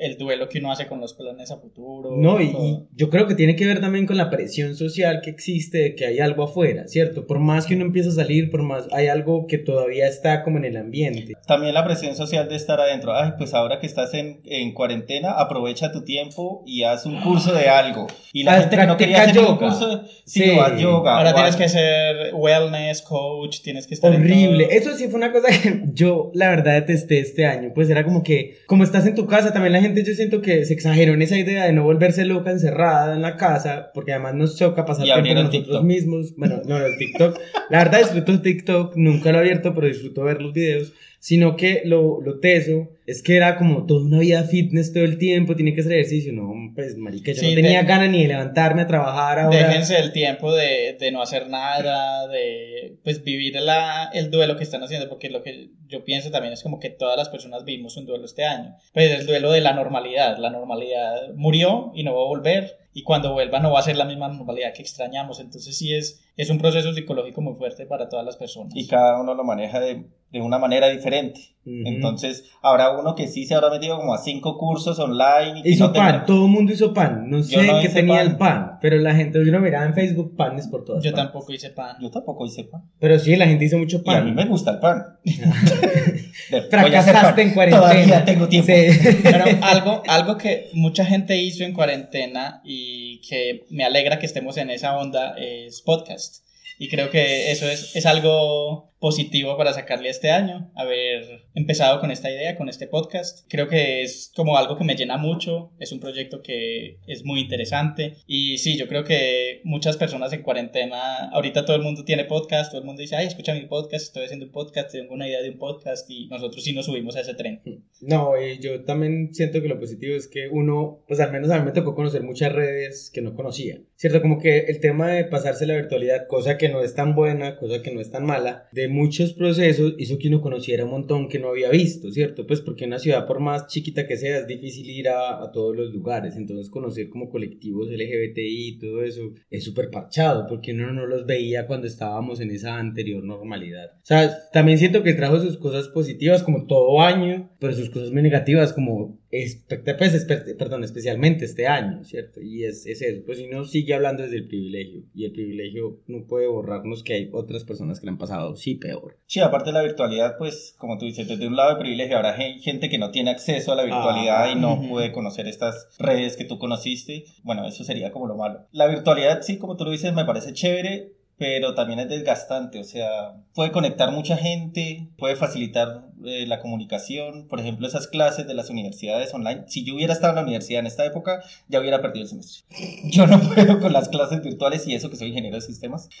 el, 0.00 0.12
el 0.12 0.18
duelo 0.18 0.48
que 0.48 0.58
uno 0.58 0.72
hace 0.72 0.86
con 0.86 1.00
los 1.00 1.14
planes 1.14 1.50
a 1.50 1.56
futuro. 1.58 2.10
No, 2.16 2.40
y, 2.40 2.46
y 2.46 2.78
yo 2.96 3.10
creo 3.10 3.26
que 3.26 3.34
tiene 3.34 3.56
que 3.56 3.66
ver 3.66 3.80
también 3.80 4.06
con 4.06 4.16
la 4.16 4.30
presión 4.30 4.74
social 4.74 5.20
que 5.22 5.30
existe 5.30 5.78
de 5.78 5.94
que 5.94 6.06
hay 6.06 6.18
algo 6.20 6.44
afuera, 6.44 6.86
¿cierto? 6.88 7.26
Por 7.26 7.38
más 7.38 7.66
que 7.66 7.74
uno 7.74 7.84
empiece 7.84 8.08
a 8.08 8.12
salir, 8.12 8.50
por 8.50 8.62
más 8.62 8.86
hay 8.92 9.08
algo 9.08 9.46
que 9.46 9.58
todavía 9.58 10.06
está 10.06 10.42
como 10.42 10.58
en 10.58 10.64
el 10.64 10.76
ambiente. 10.76 11.32
También 11.46 11.74
la 11.74 11.84
presión 11.84 12.14
social 12.16 12.48
de 12.48 12.56
estar 12.56 12.80
adentro. 12.80 13.12
Ay, 13.14 13.32
pues 13.38 13.54
ahora 13.54 13.78
que 13.80 13.86
estás 13.86 14.14
en, 14.14 14.40
en 14.44 14.72
cuarentena, 14.72 15.32
aprovecha 15.32 15.92
tu 15.92 16.02
tiempo 16.04 16.62
y 16.66 16.82
haz 16.84 17.06
un 17.06 17.20
curso 17.20 17.52
de 17.52 17.68
algo. 17.68 18.06
Y 18.32 18.44
la 18.44 18.52
Haz 18.54 18.60
gente 18.62 18.76
que 18.76 18.86
no 18.86 18.96
quería 18.96 19.22
hacer 19.22 19.34
yoga. 19.34 19.58
curso, 19.58 20.02
sí, 20.24 20.40
Sí. 20.42 20.50
haz 20.58 20.80
yoga. 20.80 21.16
Ahora 21.18 21.34
tienes 21.34 21.54
haz- 21.54 21.58
que 21.58 21.68
ser 21.68 22.34
wellness 22.34 23.02
coach, 23.02 23.60
tienes 23.62 23.86
que 23.86 23.94
estar 23.94 24.12
en 24.14 24.22
Horrible. 24.22 24.64
todo. 24.64 24.72
Eso 24.76 24.94
sí 24.96 25.06
fue 25.08 25.16
una 25.16 25.32
cosa 25.32 25.48
que 25.48 25.82
yo 25.94 26.30
la 26.34 26.48
verdad 26.50 26.74
detesté 26.74 27.18
este 27.20 27.46
año. 27.46 27.72
Pues 27.74 27.90
era 27.90 28.04
como 28.04 28.22
que, 28.22 28.58
como 28.66 28.84
estás 28.84 29.06
en 29.06 29.14
tu 29.14 29.26
casa, 29.26 29.52
también 29.52 29.72
la 29.72 29.80
gente 29.80 29.89
gente 29.94 30.10
yo 30.10 30.14
siento 30.14 30.40
que 30.42 30.64
se 30.64 30.74
exageró 30.74 31.14
en 31.14 31.22
esa 31.22 31.38
idea 31.38 31.64
de 31.64 31.72
no 31.72 31.84
volverse 31.84 32.24
loca 32.24 32.50
encerrada 32.50 33.14
en 33.14 33.22
la 33.22 33.36
casa, 33.36 33.90
porque 33.92 34.12
además 34.12 34.34
nos 34.34 34.56
choca 34.56 34.84
pasar 34.84 35.04
tiempo 35.04 35.22
con 35.22 35.34
nosotros 35.34 35.64
TikTok. 35.64 35.84
mismos. 35.84 36.34
Bueno, 36.36 36.62
no, 36.64 36.78
el 36.78 36.96
TikTok. 36.98 37.38
La 37.68 37.78
verdad 37.78 37.98
disfruto 37.98 38.40
TikTok, 38.40 38.96
nunca 38.96 39.32
lo 39.32 39.38
he 39.38 39.40
abierto, 39.40 39.74
pero 39.74 39.86
disfruto 39.86 40.24
ver 40.24 40.40
los 40.40 40.52
videos. 40.52 40.92
Sino 41.22 41.54
que 41.54 41.82
lo, 41.84 42.20
lo 42.22 42.40
teso 42.40 42.88
es 43.06 43.22
que 43.22 43.36
era 43.36 43.56
como 43.56 43.84
toda 43.84 44.06
una 44.06 44.20
vida 44.20 44.42
fitness 44.44 44.92
todo 44.94 45.04
el 45.04 45.18
tiempo, 45.18 45.54
tiene 45.54 45.74
que 45.74 45.82
hacer 45.82 45.92
ejercicio. 45.92 46.32
No, 46.32 46.50
pues, 46.74 46.96
marica, 46.96 47.32
yo 47.32 47.40
Sí, 47.40 47.48
no 47.50 47.54
tenía 47.56 47.82
de- 47.82 47.86
ganas 47.88 48.08
ni 48.08 48.22
de 48.22 48.28
levantarme 48.28 48.80
a 48.82 48.86
trabajar 48.86 49.38
ahora. 49.38 49.68
Déjense 49.68 49.98
el 49.98 50.12
tiempo 50.12 50.54
de, 50.54 50.96
de 50.98 51.12
no 51.12 51.20
hacer 51.20 51.48
nada, 51.50 52.26
de 52.28 52.96
pues 53.04 53.22
vivir 53.22 53.56
la, 53.56 54.10
el 54.14 54.30
duelo 54.30 54.56
que 54.56 54.62
están 54.64 54.82
haciendo, 54.82 55.10
porque 55.10 55.28
lo 55.28 55.42
que 55.42 55.68
yo 55.88 56.04
pienso 56.04 56.30
también 56.30 56.54
es 56.54 56.62
como 56.62 56.78
que 56.80 56.88
todas 56.88 57.18
las 57.18 57.28
personas 57.28 57.64
vivimos 57.64 57.98
un 57.98 58.06
duelo 58.06 58.24
este 58.24 58.44
año. 58.44 58.74
Pues 58.94 59.10
el 59.10 59.26
duelo 59.26 59.52
de 59.52 59.60
la 59.60 59.74
normalidad, 59.74 60.38
la 60.38 60.48
normalidad 60.50 61.34
murió 61.34 61.92
y 61.94 62.02
no 62.02 62.14
va 62.14 62.22
a 62.22 62.28
volver, 62.28 62.78
y 62.92 63.02
cuando 63.02 63.32
vuelva 63.32 63.60
no 63.60 63.70
va 63.72 63.78
a 63.80 63.82
ser 63.82 63.96
la 63.96 64.04
misma 64.04 64.28
normalidad 64.28 64.72
que 64.74 64.82
extrañamos, 64.82 65.38
entonces 65.40 65.76
sí 65.76 65.94
es, 65.94 66.20
es 66.36 66.50
un 66.50 66.58
proceso 66.58 66.92
psicológico 66.92 67.40
muy 67.40 67.54
fuerte 67.54 67.86
para 67.86 68.08
todas 68.08 68.24
las 68.26 68.36
personas. 68.36 68.72
Y 68.76 68.86
cada 68.86 69.20
uno 69.20 69.34
lo 69.34 69.44
maneja 69.44 69.78
de, 69.80 70.06
de 70.32 70.40
una 70.40 70.58
manera 70.58 70.88
diferente. 70.88 71.40
Ujú. 71.66 71.82
Entonces, 71.86 72.50
habrá 72.62 72.98
uno 72.98 73.14
que 73.14 73.28
sí 73.28 73.44
se 73.44 73.54
habrá 73.54 73.68
metido 73.70 73.96
como 73.98 74.14
a 74.14 74.18
cinco 74.18 74.56
cursos 74.58 74.98
online. 74.98 75.60
Y 75.64 75.72
Hizo 75.72 75.88
no 75.88 75.92
pan, 75.92 76.24
todo 76.24 76.46
el 76.46 76.50
mundo 76.50 76.72
hizo 76.72 76.92
pan. 76.94 77.28
No 77.28 77.42
sé 77.42 77.62
no 77.64 77.80
qué 77.80 77.90
tenía 77.90 78.16
pan. 78.16 78.26
el 78.26 78.36
pan, 78.38 78.78
pero 78.80 78.96
la 78.96 79.14
gente, 79.14 79.38
yo 79.44 79.52
lo 79.52 79.60
miraba 79.60 79.84
en 79.84 79.94
Facebook, 79.94 80.34
panes 80.36 80.66
por 80.68 80.84
todas 80.84 81.04
Yo 81.04 81.12
partes. 81.12 81.24
tampoco 81.32 81.52
hice 81.52 81.70
pan. 81.70 81.96
Yo 82.00 82.10
tampoco 82.10 82.46
hice 82.46 82.64
pan. 82.64 82.90
Pero 82.98 83.18
sí, 83.18 83.36
la 83.36 83.46
gente 83.46 83.66
hizo 83.66 83.76
mucho 83.78 83.98
Y 83.98 84.00
pan. 84.00 84.16
a 84.16 84.22
mí 84.22 84.32
me 84.32 84.46
gusta 84.46 84.70
el 84.72 84.78
pan. 84.80 85.04
De- 85.24 86.60
voy 86.80 86.94
a 86.94 87.00
hacer 87.00 87.14
Fracasaste 87.14 87.42
pan. 87.42 87.48
en 87.48 87.54
cuarentena. 87.54 87.80
Todavía 87.82 88.24
tengo 88.24 88.48
tiempo. 88.48 88.72
Sí. 88.72 89.18
Pero 89.22 89.44
algo, 89.62 90.02
algo 90.08 90.38
que 90.38 90.70
mucha 90.72 91.04
gente 91.04 91.36
hizo 91.36 91.62
en 91.64 91.72
cuarentena 91.74 92.62
y 92.64 92.79
que 93.28 93.66
me 93.70 93.84
alegra 93.84 94.18
que 94.18 94.26
estemos 94.26 94.56
en 94.56 94.70
esa 94.70 94.98
onda 94.98 95.34
es 95.38 95.82
podcast. 95.82 96.44
Y 96.78 96.88
creo 96.88 97.10
que 97.10 97.50
eso 97.50 97.68
es, 97.68 97.94
es 97.94 98.06
algo 98.06 98.90
positivo 99.00 99.56
para 99.56 99.72
sacarle 99.72 100.08
este 100.08 100.30
año, 100.30 100.70
haber 100.74 101.44
empezado 101.54 102.00
con 102.00 102.10
esta 102.10 102.30
idea, 102.30 102.56
con 102.56 102.68
este 102.68 102.86
podcast. 102.86 103.46
Creo 103.48 103.68
que 103.68 104.02
es 104.02 104.32
como 104.34 104.56
algo 104.56 104.76
que 104.76 104.84
me 104.84 104.96
llena 104.96 105.16
mucho, 105.16 105.72
es 105.78 105.92
un 105.92 106.00
proyecto 106.00 106.42
que 106.42 106.98
es 107.06 107.24
muy 107.24 107.40
interesante. 107.40 108.14
Y 108.26 108.58
sí, 108.58 108.76
yo 108.76 108.88
creo 108.88 109.04
que 109.04 109.60
muchas 109.64 109.96
personas 109.96 110.32
en 110.32 110.42
cuarentena, 110.42 111.28
ahorita 111.30 111.64
todo 111.64 111.76
el 111.76 111.82
mundo 111.82 112.04
tiene 112.04 112.24
podcast, 112.24 112.70
todo 112.70 112.80
el 112.80 112.86
mundo 112.86 113.00
dice, 113.00 113.16
ay, 113.16 113.26
escucha 113.26 113.54
mi 113.54 113.66
podcast, 113.66 114.06
estoy 114.06 114.24
haciendo 114.24 114.46
un 114.46 114.52
podcast, 114.52 114.92
tengo 114.92 115.14
una 115.14 115.28
idea 115.28 115.42
de 115.42 115.50
un 115.50 115.58
podcast 115.58 116.08
y 116.10 116.28
nosotros 116.28 116.62
sí 116.64 116.72
nos 116.72 116.86
subimos 116.86 117.16
a 117.16 117.20
ese 117.20 117.34
tren. 117.34 117.60
No, 118.00 118.40
y 118.40 118.58
yo 118.60 118.84
también 118.84 119.34
siento 119.34 119.60
que 119.60 119.68
lo 119.68 119.78
positivo 119.78 120.16
es 120.16 120.28
que 120.28 120.48
uno, 120.48 121.04
pues 121.06 121.20
al 121.20 121.32
menos 121.32 121.50
a 121.50 121.58
mí 121.58 121.64
me 121.64 121.72
tocó 121.72 121.94
conocer 121.94 122.22
muchas 122.22 122.52
redes 122.52 123.10
que 123.12 123.22
no 123.22 123.34
conocía. 123.34 123.80
¿Cierto? 123.96 124.22
Como 124.22 124.38
que 124.38 124.60
el 124.60 124.80
tema 124.80 125.08
de 125.08 125.24
pasarse 125.24 125.66
la 125.66 125.74
virtualidad, 125.74 126.26
cosa 126.26 126.56
que 126.56 126.70
no 126.70 126.82
es 126.82 126.94
tan 126.94 127.14
buena, 127.14 127.56
cosa 127.56 127.82
que 127.82 127.90
no 127.90 128.00
es 128.00 128.10
tan 128.10 128.24
mala, 128.24 128.68
de 128.72 128.88
muchos 128.88 129.34
procesos 129.34 129.94
hizo 129.98 130.18
que 130.18 130.28
uno 130.28 130.40
conociera 130.40 130.84
un 130.84 130.90
montón 130.90 131.28
que 131.28 131.38
no 131.40 131.48
había 131.48 131.70
visto, 131.70 132.10
¿cierto? 132.10 132.46
Pues 132.46 132.60
porque 132.60 132.84
una 132.84 132.98
ciudad, 132.98 133.26
por 133.26 133.40
más 133.40 133.66
chiquita 133.66 134.06
que 134.06 134.16
sea, 134.16 134.38
es 134.38 134.46
difícil 134.46 134.88
ir 134.90 135.08
a, 135.08 135.42
a 135.42 135.50
todos 135.50 135.76
los 135.76 135.92
lugares. 135.92 136.36
Entonces 136.36 136.70
conocer 136.70 137.08
como 137.08 137.30
colectivos 137.30 137.88
LGBTI 137.90 138.68
y 138.68 138.78
todo 138.78 139.02
eso 139.02 139.32
es 139.50 139.64
súper 139.64 139.90
parchado, 139.90 140.46
porque 140.48 140.72
uno 140.72 140.92
no 140.92 141.06
los 141.06 141.26
veía 141.26 141.66
cuando 141.66 141.86
estábamos 141.86 142.40
en 142.40 142.50
esa 142.50 142.78
anterior 142.78 143.22
normalidad. 143.24 143.90
O 143.96 144.06
sea, 144.06 144.30
también 144.52 144.78
siento 144.78 145.02
que 145.02 145.14
trajo 145.14 145.40
sus 145.40 145.56
cosas 145.58 145.88
positivas 145.88 146.42
como 146.42 146.66
todo 146.66 147.00
año, 147.00 147.50
pero 147.58 147.72
sus 147.72 147.90
cosas 147.90 148.10
muy 148.10 148.22
negativas 148.22 148.72
como, 148.72 149.19
espe- 149.32 150.56
perdón, 150.56 150.84
especialmente 150.84 151.44
este 151.44 151.66
año, 151.66 152.04
¿cierto? 152.04 152.40
Y 152.40 152.64
es, 152.64 152.86
es 152.86 153.00
eso, 153.02 153.22
pues 153.24 153.38
si 153.38 153.46
no 153.46 153.64
sigue 153.64 153.94
hablando 153.94 154.22
desde 154.22 154.36
el 154.36 154.46
privilegio, 154.48 155.02
y 155.14 155.24
el 155.24 155.32
privilegio 155.32 156.00
no 156.06 156.26
puede 156.26 156.46
borrarnos 156.46 157.02
que 157.02 157.14
hay 157.14 157.30
otras 157.32 157.64
personas 157.64 158.00
que 158.00 158.06
le 158.06 158.10
han 158.12 158.18
pasado, 158.18 158.56
sí, 158.56 158.74
peor. 158.74 159.18
Sí, 159.26 159.40
aparte 159.40 159.70
de 159.70 159.74
la 159.74 159.82
virtualidad, 159.82 160.36
pues, 160.38 160.74
como 160.78 160.98
tú 160.98 161.06
dices, 161.06 161.28
desde 161.28 161.46
un 161.46 161.56
lado 161.56 161.74
de 161.74 161.80
privilegio 161.80 162.16
habrá 162.16 162.34
gen- 162.34 162.60
gente 162.60 162.88
que 162.88 162.98
no 162.98 163.10
tiene 163.10 163.30
acceso 163.30 163.72
a 163.72 163.76
la 163.76 163.84
virtualidad 163.84 164.44
Ah, 164.44 164.50
y 164.52 164.56
no 164.58 164.74
ujú. 164.74 164.88
puede 164.90 165.12
conocer 165.12 165.46
estas 165.46 165.88
redes 165.98 166.36
que 166.36 166.44
tú 166.44 166.58
conociste. 166.58 167.24
Bueno, 167.42 167.66
eso 167.66 167.84
sería 167.84 168.10
como 168.12 168.26
lo 168.26 168.36
malo. 168.36 168.66
La 168.72 168.86
virtualidad, 168.88 169.42
sí, 169.42 169.58
como 169.58 169.76
tú 169.76 169.84
lo 169.84 169.90
dices, 169.92 170.12
me 170.12 170.24
parece 170.24 170.52
chévere, 170.52 171.12
pero 171.40 171.74
también 171.74 171.98
es 172.00 172.08
desgastante. 172.10 172.78
O 172.80 172.84
sea, 172.84 173.32
puede 173.54 173.72
conectar 173.72 174.12
mucha 174.12 174.36
gente, 174.36 175.08
puede 175.16 175.36
facilitar 175.36 176.04
eh, 176.26 176.44
la 176.46 176.60
comunicación. 176.60 177.48
Por 177.48 177.60
ejemplo, 177.60 177.88
esas 177.88 178.08
clases 178.08 178.46
de 178.46 178.52
las 178.52 178.68
universidades 178.68 179.32
online. 179.32 179.64
Si 179.66 179.82
yo 179.82 179.94
hubiera 179.94 180.12
estado 180.12 180.32
en 180.32 180.36
la 180.36 180.42
universidad 180.42 180.80
en 180.80 180.86
esta 180.86 181.06
época, 181.06 181.42
ya 181.66 181.80
hubiera 181.80 182.02
perdido 182.02 182.24
el 182.24 182.28
semestre. 182.28 182.66
Yo 183.04 183.26
no 183.26 183.40
puedo 183.40 183.80
con 183.80 183.94
las 183.94 184.10
clases 184.10 184.42
virtuales 184.42 184.86
y 184.86 184.94
eso 184.94 185.08
que 185.08 185.16
soy 185.16 185.28
ingeniero 185.28 185.56
de 185.56 185.62
sistemas. 185.62 186.10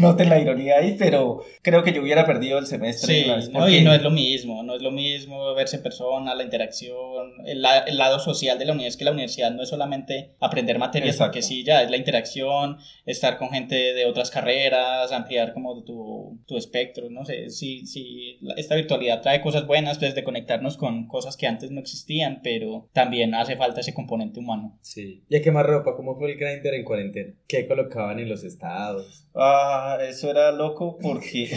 Noten 0.00 0.28
la 0.28 0.38
ironía 0.38 0.76
ahí, 0.78 0.96
pero 0.98 1.42
creo 1.62 1.82
que 1.82 1.92
yo 1.92 2.02
hubiera 2.02 2.26
perdido 2.26 2.58
el 2.58 2.66
semestre. 2.66 3.22
Sí, 3.24 3.30
vez, 3.30 3.50
no, 3.50 3.60
porque- 3.60 3.78
y 3.78 3.82
no 3.82 3.92
es 3.94 4.02
lo 4.02 4.10
mismo, 4.10 4.62
no 4.62 4.74
es 4.76 4.82
lo 4.82 4.90
mismo 4.90 5.54
verse 5.54 5.76
en 5.76 5.82
persona, 5.82 6.34
la 6.34 6.42
interacción, 6.44 7.32
el, 7.46 7.62
la- 7.62 7.78
el 7.80 7.96
lado 7.98 8.18
social 8.18 8.58
de 8.58 8.64
la 8.64 8.72
universidad, 8.72 8.84
es 8.94 8.96
que 8.98 9.04
la 9.04 9.12
universidad 9.12 9.50
no 9.52 9.62
es 9.62 9.68
solamente 9.68 10.34
aprender 10.40 10.78
materias, 10.78 11.14
Exacto. 11.16 11.32
porque 11.32 11.42
sí, 11.42 11.64
ya 11.64 11.82
es 11.82 11.90
la 11.90 11.96
interacción, 11.96 12.78
estar 13.06 13.38
con 13.38 13.50
gente 13.50 13.74
de 13.94 14.06
otras 14.06 14.30
carreras, 14.30 15.12
ampliar 15.12 15.52
como 15.54 15.82
tu, 15.84 16.40
tu 16.46 16.56
espectro, 16.56 17.08
no 17.10 17.24
sé, 17.24 17.50
sí, 17.50 17.86
sí, 17.86 18.38
esta 18.56 18.74
virtualidad 18.74 19.22
trae 19.22 19.40
cosas 19.40 19.66
buenas, 19.66 19.98
pues 19.98 20.14
de 20.14 20.24
conectarnos 20.24 20.76
con 20.76 21.06
cosas 21.08 21.36
que 21.36 21.46
antes 21.46 21.70
no 21.70 21.80
existían, 21.80 22.40
pero 22.42 22.88
también 22.92 23.34
hace 23.34 23.56
falta 23.56 23.80
ese 23.80 23.94
componente 23.94 24.38
humano. 24.40 24.78
Sí. 24.82 25.22
¿Y 25.28 25.36
a 25.36 25.42
quemar 25.42 25.66
ropa? 25.66 25.96
¿Cómo 25.96 26.16
fue 26.16 26.32
el 26.32 26.38
grinder 26.38 26.74
en 26.74 26.84
cuarentena? 26.84 27.32
¿Qué 27.48 27.66
colocaban 27.66 28.18
en 28.18 28.28
los 28.28 28.44
estados? 28.44 29.26
Ah, 29.34 29.83
eso 30.00 30.30
era 30.30 30.50
loco 30.52 30.98
porque 31.00 31.50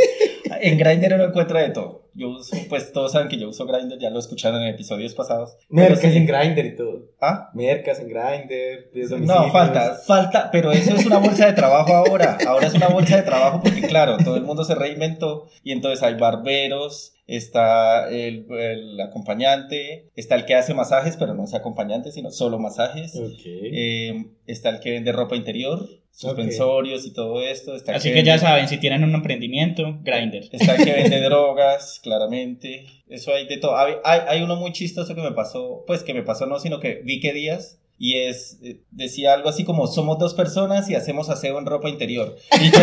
en 0.60 0.78
Grindr 0.78 1.14
uno 1.14 1.24
encuentra 1.24 1.62
de 1.62 1.70
todo. 1.70 2.09
Yo 2.20 2.28
uso, 2.28 2.54
pues 2.68 2.92
todos 2.92 3.12
saben 3.12 3.28
que 3.28 3.38
yo 3.38 3.48
uso 3.48 3.66
Grindr, 3.66 3.98
ya 3.98 4.10
lo 4.10 4.18
escucharon 4.18 4.62
en 4.62 4.68
episodios 4.68 5.14
pasados. 5.14 5.56
Mercas 5.70 6.12
sí- 6.12 6.18
en 6.18 6.26
grinder 6.26 6.66
y 6.66 6.76
todo. 6.76 7.06
¿Ah? 7.20 7.50
Mercas 7.54 7.98
en 8.00 8.08
grinder. 8.08 8.90
No, 9.20 9.50
falta, 9.50 9.94
falta, 10.06 10.50
pero 10.52 10.70
eso 10.72 10.94
es 10.94 11.06
una 11.06 11.18
bolsa 11.18 11.46
de 11.46 11.52
trabajo 11.54 11.94
ahora. 11.94 12.36
Ahora 12.46 12.66
es 12.66 12.74
una 12.74 12.88
bolsa 12.88 13.16
de 13.16 13.22
trabajo 13.22 13.60
porque, 13.62 13.80
claro, 13.82 14.18
todo 14.22 14.36
el 14.36 14.42
mundo 14.42 14.64
se 14.64 14.74
reinventó 14.74 15.48
y 15.64 15.72
entonces 15.72 16.02
hay 16.02 16.14
barberos, 16.14 17.14
está 17.26 18.10
el, 18.10 18.46
el 18.50 19.00
acompañante, 19.00 20.08
está 20.16 20.34
el 20.34 20.44
que 20.44 20.54
hace 20.56 20.74
masajes, 20.74 21.16
pero 21.16 21.34
no 21.34 21.44
es 21.44 21.54
acompañante, 21.54 22.12
sino 22.12 22.30
solo 22.30 22.58
masajes. 22.58 23.14
Ok. 23.16 23.40
Eh, 23.46 24.26
está 24.46 24.68
el 24.70 24.80
que 24.80 24.90
vende 24.90 25.12
ropa 25.12 25.36
interior, 25.36 25.88
suspensorios 26.10 27.06
y 27.06 27.12
todo 27.12 27.40
esto. 27.42 27.74
Está 27.76 27.94
Así 27.96 28.08
que 28.08 28.16
vende- 28.16 28.26
ya 28.32 28.38
saben, 28.38 28.68
si 28.68 28.78
tienen 28.78 29.04
un 29.04 29.14
emprendimiento, 29.14 29.98
Grinder. 30.02 30.44
Está 30.52 30.74
el 30.76 30.84
que 30.84 30.92
vende 30.92 31.20
drogas, 31.20 32.00
claramente. 32.10 32.86
Eso 33.08 33.32
hay 33.32 33.46
de 33.46 33.56
todo. 33.58 33.76
Hay, 33.76 33.94
hay, 34.04 34.20
hay 34.28 34.42
uno 34.42 34.56
muy 34.56 34.72
chistoso 34.72 35.14
que 35.14 35.20
me 35.22 35.30
pasó, 35.32 35.84
pues 35.86 36.02
que 36.02 36.12
me 36.12 36.22
pasó 36.22 36.46
no, 36.46 36.58
sino 36.58 36.80
que 36.80 37.00
vi 37.04 37.20
que 37.20 37.32
días. 37.32 37.78
Y 37.98 38.16
es, 38.16 38.58
eh, 38.64 38.80
decía 38.90 39.34
algo 39.34 39.48
así 39.50 39.62
como, 39.64 39.86
somos 39.86 40.18
dos 40.18 40.34
personas 40.34 40.88
y 40.90 40.94
hacemos 40.94 41.28
aseo 41.28 41.58
en 41.58 41.66
ropa 41.66 41.88
interior. 41.88 42.34
Y 42.60 42.70
yo... 42.70 42.78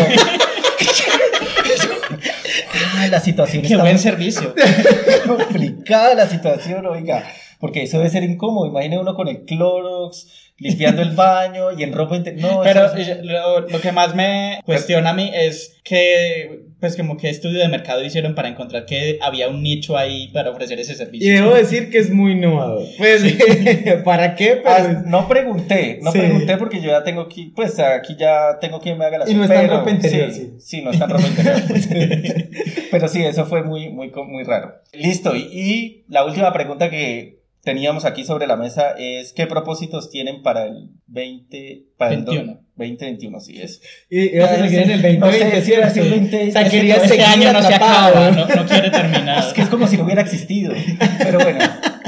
ah, 2.96 3.08
la 3.10 3.20
situación 3.20 3.62
Qué 3.62 3.68
está 3.68 3.82
buen 3.82 3.94
muy 3.94 4.02
servicio. 4.02 4.54
complicada 5.26 6.14
la 6.14 6.28
situación, 6.28 6.86
oiga. 6.86 7.24
Porque 7.60 7.82
eso 7.82 7.98
debe 7.98 8.10
ser 8.10 8.22
incómodo. 8.22 8.66
Imagine 8.66 8.98
uno 9.00 9.14
con 9.16 9.26
el 9.26 9.44
Clorox, 9.44 10.52
limpiando 10.58 11.02
el 11.02 11.10
baño 11.16 11.72
y 11.76 11.82
en 11.82 11.92
ropa 11.92 12.14
interior. 12.16 12.52
No, 12.52 12.60
Pero 12.62 12.86
eso 12.86 12.96
es- 12.96 13.08
eh, 13.08 13.20
lo, 13.24 13.60
lo 13.60 13.80
que 13.80 13.90
más 13.92 14.14
me 14.14 14.60
cuestiona 14.64 15.10
a 15.10 15.14
mí 15.14 15.30
es 15.34 15.76
que, 15.82 16.67
pues, 16.80 16.96
como 16.96 17.16
que 17.16 17.28
estudio 17.28 17.58
de 17.58 17.68
mercado 17.68 18.04
hicieron 18.04 18.34
para 18.34 18.48
encontrar 18.48 18.86
que 18.86 19.18
había 19.20 19.48
un 19.48 19.62
nicho 19.62 19.96
ahí 19.96 20.28
para 20.28 20.50
ofrecer 20.50 20.78
ese 20.78 20.92
Y 20.92 20.96
servicio. 20.96 21.34
debo 21.34 21.54
decir 21.54 21.90
que 21.90 21.98
es 21.98 22.10
muy 22.10 22.32
innovador. 22.32 22.84
Pues, 22.98 23.22
¿para 24.04 24.34
qué? 24.34 24.62
Ah, 24.64 24.76
Pero... 24.86 25.02
no 25.06 25.28
pregunté, 25.28 25.98
no 26.02 26.12
Sí. 26.12 26.18
pregunté 26.18 26.56
porque 26.56 26.80
yo 26.80 26.90
ya 26.90 27.02
tengo 27.04 27.22
aquí, 27.22 27.52
pues 27.54 27.78
aquí 27.78 28.16
ya 28.18 28.58
tengo 28.60 28.80
quien 28.80 28.96
me 28.98 29.04
haga 29.04 29.18
las 29.18 29.30
Y 29.30 29.34
no 29.34 29.42
está 29.44 29.62
en 29.62 29.70
ropa 29.70 29.90
interior, 29.90 30.30
Sí, 30.32 30.40
sí. 30.40 30.52
sí, 30.78 30.82
no 30.82 30.90
está 30.92 31.04
en 31.06 31.10
ropa 31.10 31.26
interior. 31.26 31.62
pero 32.90 33.08
sí, 33.08 33.24
eso 33.24 33.44
fue 33.46 33.62
muy, 33.62 33.88
muy, 33.90 34.10
muy 34.26 34.44
raro. 34.44 34.74
Listo, 34.92 35.34
y, 35.34 35.40
y 35.52 36.04
la 36.08 36.24
última 36.24 36.52
pregunta 36.52 36.90
que 36.90 37.37
teníamos 37.68 38.06
aquí 38.06 38.24
sobre 38.24 38.46
la 38.46 38.56
mesa 38.56 38.92
es 38.98 39.34
¿qué 39.34 39.46
propósitos 39.46 40.08
tienen 40.10 40.42
para 40.42 40.64
el 40.64 40.88
20, 41.06 41.82
para 41.98 42.14
el 42.14 42.24
do- 42.24 42.32
21. 42.32 42.60
2021? 42.76 43.40
Sí, 43.40 43.60
es. 43.60 43.82
Y, 44.08 44.36
y 44.36 44.38
vas 44.38 44.52
a 44.52 44.56
seguir 44.56 44.78
en 44.80 44.90
el 44.92 45.18
No 45.18 45.26
2020, 45.26 45.50
sé 45.56 45.62
si 45.66 45.72
iba 45.74 45.84
a 45.86 45.90
ser 45.90 46.02
¿cierto? 46.04 46.10
20, 46.20 46.48
O 46.48 46.52
sea, 46.52 46.62
es 46.62 46.70
que 46.70 46.76
querías 46.78 46.98
no, 46.98 47.04
este 47.04 47.22
año 47.24 47.52
no 47.52 47.60
se 47.62 47.74
atrapado. 47.74 48.08
acaba, 48.08 48.30
no, 48.30 48.54
no 48.62 48.66
quiere 48.66 48.90
terminar. 48.90 49.38
Es 49.46 49.52
que 49.52 49.60
es 49.62 49.68
como 49.68 49.86
si 49.86 49.96
no 49.98 50.04
hubiera 50.04 50.22
existido. 50.22 50.72
Pero 51.18 51.38
bueno, 51.40 51.58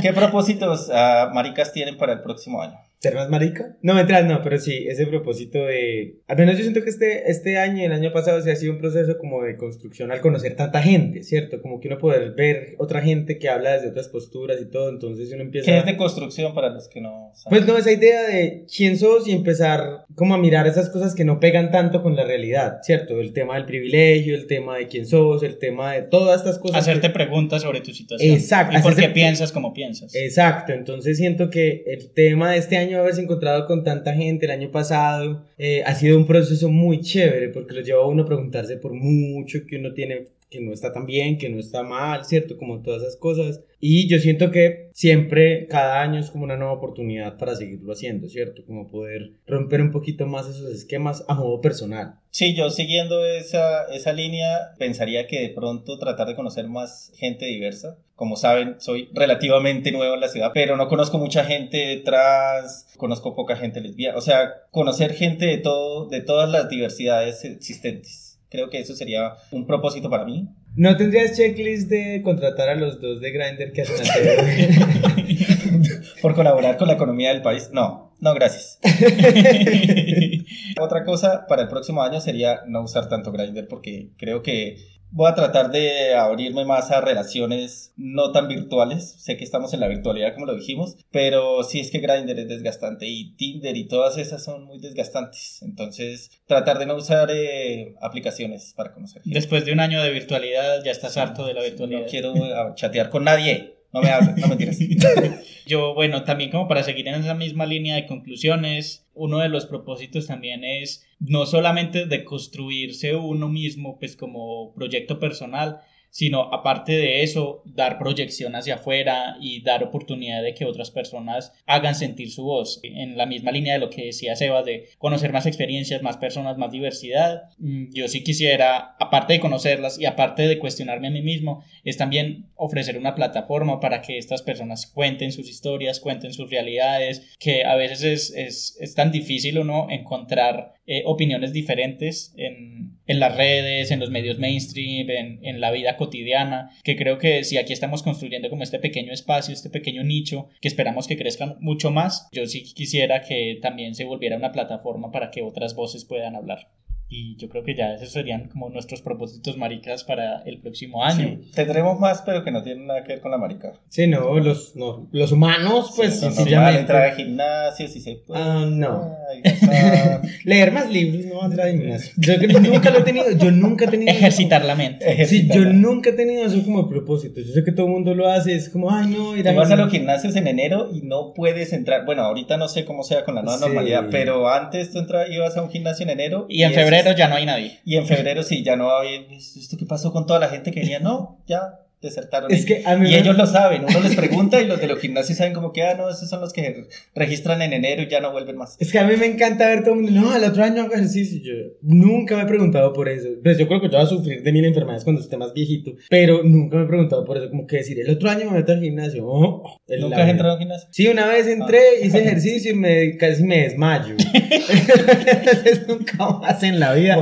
¿Qué 0.03 0.13
propósitos 0.13 0.91
ah, 0.93 1.31
maricas 1.35 1.73
tienen 1.73 1.97
para 1.97 2.13
el 2.15 2.21
próximo 2.21 2.63
año? 2.63 2.77
¿Ser 3.01 3.15
más 3.15 3.31
marica? 3.31 3.79
No, 3.81 3.95
mentras, 3.95 4.27
no, 4.27 4.43
pero 4.43 4.59
sí, 4.59 4.85
ese 4.87 5.07
propósito 5.07 5.65
de... 5.65 6.19
Al 6.29 6.37
menos 6.37 6.59
yo 6.59 6.65
siento 6.65 6.85
que 6.85 6.91
este, 6.91 7.31
este 7.31 7.57
año 7.57 7.79
y 7.81 7.85
el 7.87 7.93
año 7.93 8.13
pasado 8.13 8.43
se 8.43 8.53
ha 8.53 8.57
sido 8.57 8.75
un 8.75 8.79
proceso 8.79 9.17
como 9.17 9.43
de 9.43 9.57
construcción 9.57 10.13
al 10.13 10.21
conocer 10.21 10.55
tanta 10.55 10.83
gente, 10.83 11.23
¿cierto? 11.23 11.63
Como 11.63 11.81
que 11.81 11.89
uno 11.89 11.97
poder 11.97 12.33
ver 12.33 12.75
otra 12.77 13.01
gente 13.01 13.39
que 13.39 13.49
habla 13.49 13.73
desde 13.73 13.89
otras 13.89 14.09
posturas 14.09 14.59
y 14.61 14.69
todo, 14.69 14.91
entonces 14.91 15.33
uno 15.33 15.41
empieza... 15.41 15.65
¿Qué 15.73 15.79
es 15.79 15.87
de 15.87 15.97
construcción 15.97 16.53
para 16.53 16.69
los 16.69 16.89
que 16.89 17.01
no 17.01 17.31
saben? 17.33 17.59
Pues 17.59 17.67
no, 17.67 17.79
esa 17.79 17.91
idea 17.91 18.23
de 18.25 18.67
quién 18.77 18.99
sos 18.99 19.27
y 19.27 19.33
empezar 19.33 20.05
como 20.15 20.35
a 20.35 20.39
mirar 20.39 20.67
esas 20.67 20.91
cosas 20.91 21.15
que 21.15 21.25
no 21.25 21.41
pegan 21.41 21.71
tanto 21.71 22.03
con 22.03 22.17
la 22.17 22.25
realidad, 22.25 22.81
¿cierto? 22.83 23.19
El 23.19 23.33
tema 23.33 23.55
del 23.55 23.65
privilegio, 23.65 24.35
el 24.35 24.47
tema 24.47 24.77
de 24.77 24.89
quién 24.89 25.07
sos, 25.07 25.43
el 25.43 25.59
tema 25.59 25.95
de 25.95 26.03
todas 26.03 26.41
estas 26.41 26.59
cosas. 26.59 26.77
Hacerte 26.77 27.07
que- 27.09 27.15
preguntas 27.15 27.63
sobre 27.63 27.81
tu 27.81 27.95
situación. 27.95 28.35
Exacto, 28.35 28.77
Y 28.79 28.83
por 28.83 28.95
qué 28.95 29.09
piensas 29.09 29.53
como 29.53 29.73
piensas. 29.73 29.90
Exacto, 30.15 30.73
entonces 30.73 31.17
siento 31.17 31.51
que 31.51 31.85
el 31.87 32.11
tema 32.11 32.53
de 32.53 32.59
este 32.59 32.77
año 32.77 32.99
haberse 32.99 33.23
encontrado 33.23 33.67
con 33.67 33.85
tanta 33.85 34.15
gente 34.15 34.47
el 34.47 34.53
año 34.53 34.71
pasado 34.71 35.47
eh, 35.59 35.83
ha 35.85 35.95
sido 35.95 36.17
un 36.17 36.27
proceso 36.27 36.69
muy 36.71 37.01
chévere 37.01 37.49
porque 37.49 37.75
lo 37.75 37.83
lleva 37.83 38.03
a 38.03 38.07
uno 38.07 38.23
a 38.23 38.27
preguntarse 38.27 38.77
por 38.77 38.93
mucho 38.93 39.61
que 39.67 39.77
uno 39.77 39.93
tiene 39.93 40.27
que 40.51 40.61
no 40.61 40.73
está 40.73 40.93
tan 40.93 41.07
bien, 41.07 41.39
que 41.39 41.49
no 41.49 41.59
está 41.59 41.83
mal, 41.83 42.25
¿cierto? 42.25 42.59
Como 42.59 42.83
todas 42.83 43.03
esas 43.03 43.17
cosas. 43.17 43.63
Y 43.79 44.09
yo 44.09 44.19
siento 44.19 44.51
que 44.51 44.91
siempre, 44.93 45.67
cada 45.69 46.03
año 46.03 46.21
es 46.21 46.31
como 46.31 46.45
una 46.45 46.57
nueva 46.57 46.75
oportunidad 46.75 47.39
para 47.39 47.55
seguirlo 47.55 47.93
haciendo, 47.93 48.29
¿cierto? 48.29 48.63
Como 48.67 48.89
poder 48.89 49.33
romper 49.47 49.81
un 49.81 49.91
poquito 49.91 50.27
más 50.27 50.49
esos 50.49 50.71
esquemas 50.71 51.25
a 51.29 51.35
modo 51.35 51.61
personal. 51.61 52.17
Sí, 52.31 52.55
yo 52.55 52.69
siguiendo 52.71 53.25
esa, 53.25 53.87
esa 53.87 54.13
línea, 54.13 54.75
pensaría 54.79 55.27
que 55.27 55.41
de 55.41 55.49
pronto 55.51 55.99
tratar 55.99 56.29
de 56.29 56.37
conocer 56.37 56.69
más 56.69 57.13
gente 57.17 57.47
diversa. 57.47 57.97
Como 58.15 58.37
saben, 58.37 58.77
soy 58.81 59.09
relativamente 59.15 59.93
nuevo 59.93 60.15
en 60.15 60.21
la 60.21 60.29
ciudad, 60.29 60.51
pero 60.53 60.77
no 60.77 60.89
conozco 60.89 61.17
mucha 61.17 61.45
gente 61.45 62.03
trans, 62.05 62.87
conozco 62.99 63.35
poca 63.35 63.57
gente 63.57 63.81
lesbiana. 63.81 64.19
O 64.19 64.21
sea, 64.21 64.53
conocer 64.71 65.15
gente 65.15 65.47
de, 65.47 65.59
todo, 65.59 66.07
de 66.09 66.21
todas 66.21 66.51
las 66.51 66.69
diversidades 66.69 67.45
existentes. 67.45 68.30
Creo 68.51 68.69
que 68.69 68.81
eso 68.81 68.97
sería 68.97 69.35
un 69.53 69.67
propósito 69.67 70.11
para 70.11 70.25
mí. 70.25 70.49
¿No 70.77 70.97
tendrías 70.97 71.37
checklist 71.37 71.89
de 71.89 72.21
contratar 72.23 72.69
a 72.69 72.75
los 72.75 73.01
dos 73.01 73.21
de 73.21 73.31
Grindr 73.31 73.73
que 73.73 73.83
hacen? 73.83 73.97
Por 76.23 76.35
colaborar 76.35 76.77
con 76.77 76.89
la 76.89 76.95
economía 76.95 77.31
del 77.31 77.43
país. 77.43 77.71
No, 77.73 78.13
no, 78.21 78.35
gracias. 78.35 78.79
Otra 80.81 81.05
cosa 81.05 81.47
para 81.49 81.63
el 81.63 81.69
próximo 81.69 82.03
año 82.03 82.21
sería 82.21 82.63
no 82.67 82.83
usar 82.83 83.09
tanto 83.09 83.33
Grindr 83.33 83.69
porque 83.69 84.11
creo 84.19 84.43
que 84.43 84.77
voy 85.11 85.31
a 85.31 85.35
tratar 85.35 85.71
de 85.71 86.15
abrirme 86.15 86.65
más 86.65 86.91
a 86.91 87.01
relaciones 87.01 87.93
no 87.97 88.33
tan 88.33 88.49
virtuales. 88.49 89.17
Sé 89.19 89.37
que 89.37 89.45
estamos 89.45 89.75
en 89.75 89.81
la 89.81 89.89
virtualidad 89.89 90.35
como 90.35 90.47
lo 90.47 90.55
dijimos, 90.55 90.97
pero 91.11 91.63
sí 91.63 91.81
es 91.81 91.91
que 91.91 92.01
Grindr 92.01 92.39
es 92.39 92.49
desgastante 92.49 93.07
y 93.07 93.35
Tinder 93.37 93.77
y 93.77 93.89
todas 93.89 94.19
esas 94.19 94.45
son 94.45 94.65
muy 94.65 94.79
desgastantes. 94.79 95.63
Entonces, 95.63 96.31
tratar 96.47 96.79
de 96.79 96.87
no 96.87 96.97
usar 96.97 97.31
eh, 97.31 97.95
aplicaciones 98.01 98.75
para 98.77 98.93
conocer. 98.93 99.23
Después 99.25 99.65
de 99.65 99.73
un 99.73 99.81
año 99.81 100.03
de 100.03 100.11
virtualidad, 100.11 100.83
ya 100.85 100.91
estás 100.91 101.17
harto 101.17 101.47
de 101.47 101.55
la 101.55 101.63
virtualidad. 101.63 102.01
No 102.01 102.07
quiero 102.07 102.35
eh, 102.37 102.55
chatear 102.75 103.11
con 103.11 103.25
nadie. 103.25 103.80
No 103.93 104.01
me 104.01 104.11
hables, 104.11 104.37
no 104.37 104.49
mentiras. 104.49 104.79
Yo, 105.67 105.95
bueno, 105.95 106.25
también 106.25 106.51
como 106.51 106.69
para 106.69 106.83
seguir 106.83 107.09
en 107.09 107.17
esa 107.17 107.35
misma 107.35 107.67
línea 107.67 107.97
de 107.97 108.07
conclusiones, 108.07 109.07
uno 109.15 109.39
de 109.39 109.49
los 109.49 109.67
propósitos 109.67 110.27
también 110.27 110.65
es 110.65 111.07
no 111.19 111.47
solamente 111.47 112.07
de 112.07 112.25
construirse 112.25 113.15
uno 113.15 113.49
mismo, 113.49 113.99
pues 113.99 114.17
como 114.17 114.73
proyecto 114.75 115.19
personal, 115.19 115.81
sino 116.11 116.53
aparte 116.53 116.93
de 116.93 117.23
eso, 117.23 117.63
dar 117.65 117.99
proyección 117.99 118.55
hacia 118.55 118.77
afuera 118.77 119.37
y 119.41 119.63
dar 119.63 119.85
oportunidad 119.85 120.43
de 120.43 120.55
que 120.55 120.65
otras 120.65 120.91
personas 120.91 121.53
hagan 121.67 121.95
sentir 121.95 122.31
su 122.31 122.45
voz. 122.45 122.81
En 122.83 123.17
la 123.17 123.27
misma 123.27 123.53
línea 123.53 123.75
de 123.75 123.81
lo 123.81 123.91
que 123.91 124.07
decía 124.07 124.37
Sebas, 124.37 124.65
de 124.65 124.89
conocer 124.99 125.33
más 125.33 125.47
experiencias, 125.47 126.03
más 126.03 126.17
personas, 126.17 126.59
más 126.59 126.71
diversidad, 126.71 127.45
mm, 127.59 127.93
yo 127.93 128.09
sí 128.09 128.23
quisiera, 128.23 128.97
aparte 128.99 129.35
de 129.35 129.41
conocerlas 129.41 129.99
y 129.99 130.07
aparte 130.07 130.47
de 130.49 130.59
cuestionarme 130.59 131.09
a 131.09 131.13
mí 131.13 131.23
mismo, 131.23 131.65
es 131.85 131.97
también 131.97 132.51
ofrecer 132.57 132.99
una 132.99 133.15
plataforma 133.15 133.81
para 133.81 134.03
que 134.03 134.19
estas 134.19 134.43
personas 134.43 134.87
cuenten 134.87 135.33
sus 135.33 135.49
historias, 135.49 136.01
cuenten 136.01 136.33
sus 136.33 136.51
realidades, 136.51 137.37
que 137.39 137.65
a 137.65 137.77
veces 137.77 138.03
es, 138.03 138.35
es, 138.37 138.77
es 138.81 138.95
tan 138.95 139.13
difícil 139.13 139.59
o 139.59 139.65
no 139.65 139.89
encontrar 139.91 140.75
eh, 140.93 141.03
opiniones 141.07 141.53
diferentes 141.53 142.35
en, 142.37 142.99
en, 143.07 143.21
las 143.21 143.37
redes, 143.37 143.93
en 143.93 144.01
los 144.01 144.11
medios 144.11 144.41
mainstream, 144.41 145.09
en, 145.09 145.39
en, 145.43 145.61
la 145.61 145.71
vida 145.71 145.97
cotidiana, 146.01 146.71
que 146.83 146.97
creo 146.97 147.19
que 147.19 147.45
si 147.45 147.59
aquí 147.59 147.75
estamos 147.75 148.03
construyendo 148.03 148.49
como 148.49 148.63
este 148.63 148.79
pequeño 148.79 149.13
espacio, 149.13 149.53
este 149.53 149.69
pequeño 149.69 150.03
nicho, 150.03 150.49
que 150.63 150.69
esperamos 150.69 151.07
que 151.07 151.19
crezcan 151.19 151.59
mucho 151.61 151.91
más, 151.91 152.27
yo 152.33 152.47
sí 152.47 152.65
quisiera 152.75 153.21
que 153.21 153.59
también 153.61 153.95
se 153.95 154.07
volviera 154.07 154.37
una 154.37 154.51
plataforma 154.51 155.13
para 155.13 155.31
que 155.31 155.43
otras 155.43 155.75
voces 155.75 156.07
puedan 156.07 156.35
hablar. 156.37 156.69
Y 157.13 157.37
yo 157.39 157.49
creo 157.49 157.65
que 157.65 157.75
ya 157.75 157.93
esos 157.95 158.13
serían 158.13 158.47
como 158.47 158.71
nuestros 158.71 159.03
propósitos 159.03 159.59
maricas 159.59 160.05
para 160.05 160.43
el 160.43 160.61
próximo 160.61 161.05
año. 161.05 161.41
Sí, 161.43 161.51
tendremos 161.53 161.99
más, 161.99 162.23
pero 162.23 162.45
que 162.45 162.53
no 162.53 162.63
tienen 162.63 162.87
nada 162.87 163.03
que 163.03 163.15
ver 163.15 163.21
con 163.21 163.33
la 163.33 163.37
marica. 163.37 163.73
Sí, 163.89 164.07
no, 164.07 164.39
los, 164.39 164.77
no, 164.77 165.09
los 165.11 165.33
humanos, 165.33 165.93
pues 165.97 166.15
sí, 166.15 166.21
sencillamente. 166.21 166.83
entrar 166.83 167.11
al 167.11 167.17
gimnasio, 167.17 167.89
si 167.89 168.01
se 168.01 168.15
puede. 168.25 168.41
Ah, 168.41 168.65
no. 168.65 169.17
Ay, 169.29 169.43
Leer 170.45 170.71
más 170.71 170.89
libros 170.89 171.25
no 171.25 171.43
a 171.43 171.47
entrar 171.47 171.67
al 171.67 171.79
gimnasio. 171.79 172.13
Yo 172.17 172.61
nunca 172.61 172.91
lo 172.91 173.01
he 173.01 173.03
tenido, 173.03 173.29
yo 173.33 173.51
nunca 173.51 173.87
he 173.87 173.89
tenido. 173.89 174.13
Ejercitar 174.13 174.65
la 174.65 174.77
mente. 174.77 175.11
Ejercitar 175.11 175.57
sí, 175.57 175.65
yo 175.65 175.73
nunca 175.73 176.11
he 176.11 176.13
tenido 176.13 176.45
eso 176.45 176.63
como 176.65 176.89
propósito. 176.89 177.41
Yo 177.41 177.53
sé 177.53 177.65
que 177.65 177.73
todo 177.73 177.87
el 177.87 177.93
mundo 177.93 178.15
lo 178.15 178.29
hace, 178.29 178.55
es 178.55 178.69
como, 178.69 178.89
ay, 178.89 179.09
no, 179.09 179.37
ir 179.37 179.49
a. 179.49 179.53
Tú 179.53 179.59
vas 179.59 179.71
a 179.73 179.77
los 179.77 179.91
gimnasios 179.91 180.37
en 180.37 180.47
enero 180.47 180.89
y 180.93 181.03
no 181.03 181.33
puedes 181.35 181.73
entrar. 181.73 182.05
Bueno, 182.07 182.23
ahorita 182.23 182.57
no 182.57 182.69
sé 182.69 182.85
cómo 182.85 183.03
sea 183.03 183.25
con 183.25 183.35
la 183.35 183.43
nueva 183.43 183.59
sí. 183.59 183.65
normalidad, 183.65 184.07
pero 184.13 184.49
antes 184.49 184.93
tú 184.93 185.01
entrabas, 185.01 185.29
ibas 185.29 185.57
a 185.57 185.63
un 185.63 185.71
gimnasio 185.71 186.05
en 186.05 186.11
enero. 186.11 186.47
Y, 186.49 186.61
y 186.61 186.63
en 186.63 186.73
febrero 186.73 187.00
ya 187.17 187.29
no 187.29 187.37
hay 187.37 187.47
nadie. 187.47 187.81
Y 187.85 187.97
en 187.97 188.07
febrero 188.07 188.43
sí, 188.43 188.63
ya 188.63 188.77
no 188.77 188.91
había. 188.91 189.21
¿Esto 189.31 189.77
qué 189.77 189.87
pasó 189.87 190.13
con 190.13 190.27
toda 190.27 190.39
la 190.41 190.49
gente 190.49 190.71
que 190.71 190.81
venía? 190.81 191.01
No, 191.01 191.39
ya 191.47 191.81
desertaron. 192.01 192.51
Es 192.51 192.65
que 192.65 192.83
a 192.85 192.97
mí 192.97 193.11
y 193.11 193.15
ellos 193.15 193.37
lo 193.37 193.47
saben, 193.47 193.85
uno 193.85 194.01
les 194.01 194.17
pregunta 194.17 194.61
y 194.61 194.67
los 194.67 194.81
de 194.81 194.87
los 194.87 194.99
gimnasios 194.99 195.39
saben 195.39 195.53
como 195.53 195.73
que, 195.73 195.83
ah, 195.83 195.95
no, 195.95 196.09
esos 196.09 196.29
son 196.29 196.41
los 196.41 196.53
que 196.53 196.87
registran 197.15 197.63
en 197.63 197.73
enero 197.73 198.03
y 198.03 198.09
ya 198.09 198.21
no 198.21 198.33
vuelven 198.33 198.57
más. 198.57 198.77
Es 198.79 198.93
que 198.93 198.99
a 198.99 199.07
mí 199.07 199.17
me 199.17 199.27
encanta 199.27 199.67
ver 199.69 199.83
todo 199.83 199.95
el 199.95 200.03
mundo, 200.03 200.21
no, 200.21 200.37
el 200.37 200.45
otro 200.45 200.65
año 200.65 200.83
hago 200.83 200.95
ejercicio. 200.95 201.41
Yo 201.43 201.53
nunca 201.83 202.37
me 202.37 202.43
he 202.43 202.47
preguntado 202.47 202.93
por 202.93 203.09
eso. 203.09 203.29
Pues 203.43 203.59
yo 203.59 203.67
creo 203.69 203.81
que 203.81 203.89
yo 203.89 203.99
voy 203.99 204.03
a 204.03 204.07
sufrir 204.07 204.43
de 204.43 204.53
mil 204.53 204.65
enfermedades 204.65 205.05
cuando 205.05 205.21
esté 205.21 205.37
más 205.37 205.53
viejito, 205.53 205.93
pero 206.09 206.43
nunca 206.43 206.77
me 206.77 206.85
he 206.85 206.87
preguntado 206.87 207.25
por 207.25 207.37
eso, 207.37 207.51
como 207.51 207.67
que 207.67 207.77
decir, 207.77 208.01
el 208.01 208.11
otro 208.11 208.31
año 208.31 208.51
me 208.51 208.59
meto 208.59 208.73
al 208.73 208.81
gimnasio. 208.81 209.27
Oh, 209.27 209.81
¿Nunca 209.99 210.23
has 210.23 210.29
entrado 210.29 210.55
al 210.55 210.59
gimnasio? 210.59 210.89
Sí, 210.93 211.09
una 211.09 211.27
vez 211.27 211.47
entré, 211.47 211.79
ah. 211.79 212.07
hice 212.07 212.21
ejercicio 212.21 212.73
y 212.73 212.75
me, 212.75 213.17
casi 213.17 213.43
me 213.45 213.63
desmayo. 213.63 214.15
Entonces 214.35 215.87
nunca 215.89 216.31
más 216.31 216.63
en 216.63 216.81
la 216.81 216.95
vida 216.95 217.19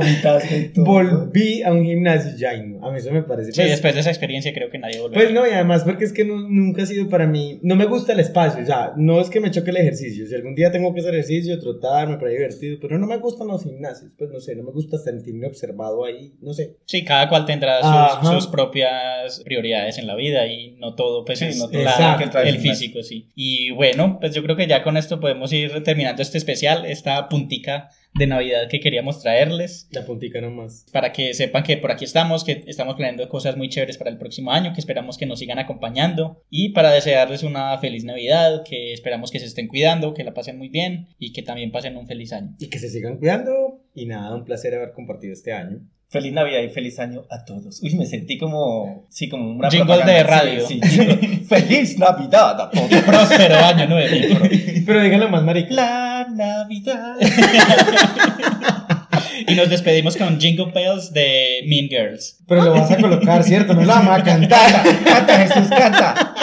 volví 0.75 1.63
a 1.63 1.73
un 1.73 1.85
gimnasio. 1.85 2.31
Ya, 2.37 2.55
no, 2.61 2.85
a 2.85 2.91
mí 2.91 2.99
eso 2.99 3.11
me 3.11 3.23
parece. 3.23 3.51
Sí, 3.51 3.57
pues, 3.57 3.71
después 3.71 3.93
de 3.93 4.01
esa 4.01 4.09
experiencia 4.09 4.53
creo 4.53 4.68
que 4.69 4.79
nadie 4.79 4.99
volvió. 4.99 5.15
Pues 5.15 5.33
no, 5.33 5.47
y 5.47 5.51
además 5.51 5.83
porque 5.83 6.05
es 6.05 6.13
que 6.13 6.25
no, 6.25 6.47
nunca 6.49 6.83
ha 6.83 6.85
sido 6.85 7.09
para 7.09 7.27
mí, 7.27 7.59
no 7.63 7.75
me 7.75 7.85
gusta 7.85 8.13
el 8.13 8.19
espacio, 8.19 8.63
o 8.63 8.65
sea, 8.65 8.93
no 8.97 9.19
es 9.19 9.29
que 9.29 9.39
me 9.39 9.51
choque 9.51 9.71
el 9.71 9.77
ejercicio, 9.77 10.25
si 10.25 10.35
algún 10.35 10.55
día 10.55 10.71
tengo 10.71 10.93
que 10.93 10.99
hacer 11.01 11.13
ejercicio, 11.13 11.59
trotar, 11.59 12.07
me 12.07 12.17
parece 12.17 12.37
divertido, 12.37 12.77
pero 12.81 12.97
no 12.97 13.07
me 13.07 13.17
gustan 13.17 13.47
los 13.47 13.63
gimnasios, 13.63 14.11
pues 14.17 14.29
no 14.29 14.39
sé, 14.39 14.55
no 14.55 14.63
me 14.63 14.71
gusta 14.71 14.97
sentirme 14.97 15.47
observado 15.47 16.05
ahí, 16.05 16.33
no 16.41 16.53
sé. 16.53 16.77
Sí, 16.85 17.03
cada 17.03 17.29
cual 17.29 17.45
tendrá 17.45 17.81
sus, 18.21 18.29
sus 18.29 18.47
propias 18.47 19.41
prioridades 19.43 19.97
en 19.97 20.07
la 20.07 20.15
vida 20.15 20.47
y 20.47 20.71
no 20.79 20.95
todo, 20.95 21.25
pues 21.25 21.39
sí, 21.39 21.49
no 21.57 21.69
todo 21.69 21.83
la, 21.83 22.19
el 22.43 22.57
físico, 22.57 23.03
sí. 23.03 23.27
Y 23.35 23.71
bueno, 23.71 24.17
pues 24.19 24.33
yo 24.33 24.43
creo 24.43 24.55
que 24.55 24.67
ya 24.67 24.83
con 24.83 24.97
esto 24.97 25.19
podemos 25.19 25.51
ir 25.53 25.83
terminando 25.83 26.21
este 26.21 26.37
especial, 26.37 26.85
esta 26.85 27.29
puntica 27.29 27.89
de 28.13 28.27
Navidad 28.27 28.67
que 28.69 28.79
queríamos 28.79 29.21
traerles. 29.21 29.87
La 29.91 30.05
puntica 30.05 30.41
nomás. 30.41 30.85
Para 30.91 31.11
que 31.11 31.33
sepan 31.33 31.63
que 31.63 31.77
por 31.77 31.91
aquí 31.91 32.05
estamos, 32.05 32.43
que 32.43 32.63
estamos 32.67 32.95
planeando 32.95 33.27
cosas 33.29 33.57
muy 33.57 33.69
chéveres 33.69 33.97
para 33.97 34.09
el 34.09 34.17
próximo 34.17 34.51
año, 34.51 34.73
que 34.73 34.79
esperamos 34.79 35.17
que 35.17 35.25
nos 35.25 35.39
sigan 35.39 35.59
acompañando 35.59 36.43
y 36.49 36.69
para 36.69 36.91
desearles 36.91 37.43
una 37.43 37.77
feliz 37.77 38.03
Navidad, 38.03 38.63
que 38.67 38.93
esperamos 38.93 39.31
que 39.31 39.39
se 39.39 39.45
estén 39.45 39.67
cuidando, 39.67 40.13
que 40.13 40.23
la 40.23 40.33
pasen 40.33 40.57
muy 40.57 40.69
bien 40.69 41.07
y 41.17 41.33
que 41.33 41.43
también 41.43 41.71
pasen 41.71 41.97
un 41.97 42.07
feliz 42.07 42.33
año. 42.33 42.55
Y 42.59 42.69
que 42.69 42.79
se 42.79 42.89
sigan 42.89 43.17
cuidando 43.17 43.81
y 43.93 44.05
nada, 44.05 44.35
un 44.35 44.45
placer 44.45 44.73
haber 44.75 44.91
compartido 44.93 45.33
este 45.33 45.53
año. 45.53 45.81
Feliz 46.11 46.33
Navidad 46.33 46.61
y 46.63 46.69
feliz 46.69 46.97
año 46.97 47.25
a 47.29 47.45
todos. 47.45 47.83
Uy, 47.83 47.93
me 47.93 48.07
sentí 48.07 48.39
como, 48.39 49.05
sí, 49.09 49.29
como 49.29 49.51
una 49.51 49.69
jingle 49.69 50.03
de 50.03 50.23
radio. 50.23 50.65
Sí, 50.65 50.81
sí, 50.83 50.99
feliz 51.47 51.99
Navidad 51.99 52.59
a 52.59 52.69
todos. 52.71 53.03
Próspero 53.03 53.55
año 53.55 53.87
nuevo. 53.87 54.39
Pero 54.87 55.03
díganlo 55.03 55.29
más, 55.29 55.43
marica. 55.43 55.75
La 56.19 56.27
Navidad. 56.27 57.15
y 59.47 59.55
nos 59.55 59.69
despedimos 59.69 60.17
con 60.17 60.39
Jingle 60.39 60.71
Bells 60.73 61.13
de 61.13 61.61
Mean 61.65 61.87
Girls. 61.87 62.37
Pero 62.47 62.63
lo 62.63 62.71
vas 62.73 62.91
a 62.91 62.97
colocar, 62.97 63.43
¿cierto? 63.43 63.73
No 63.73 63.81
lo 63.81 63.87
vamos 63.87 64.19
a 64.19 64.23
cantar. 64.23 64.83
Canta, 65.03 65.37
Jesús, 65.37 65.69
canta. 65.69 66.35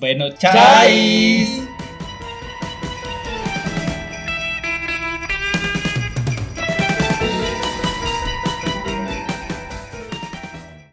Bueno, 0.00 0.30
chai. 0.30 1.46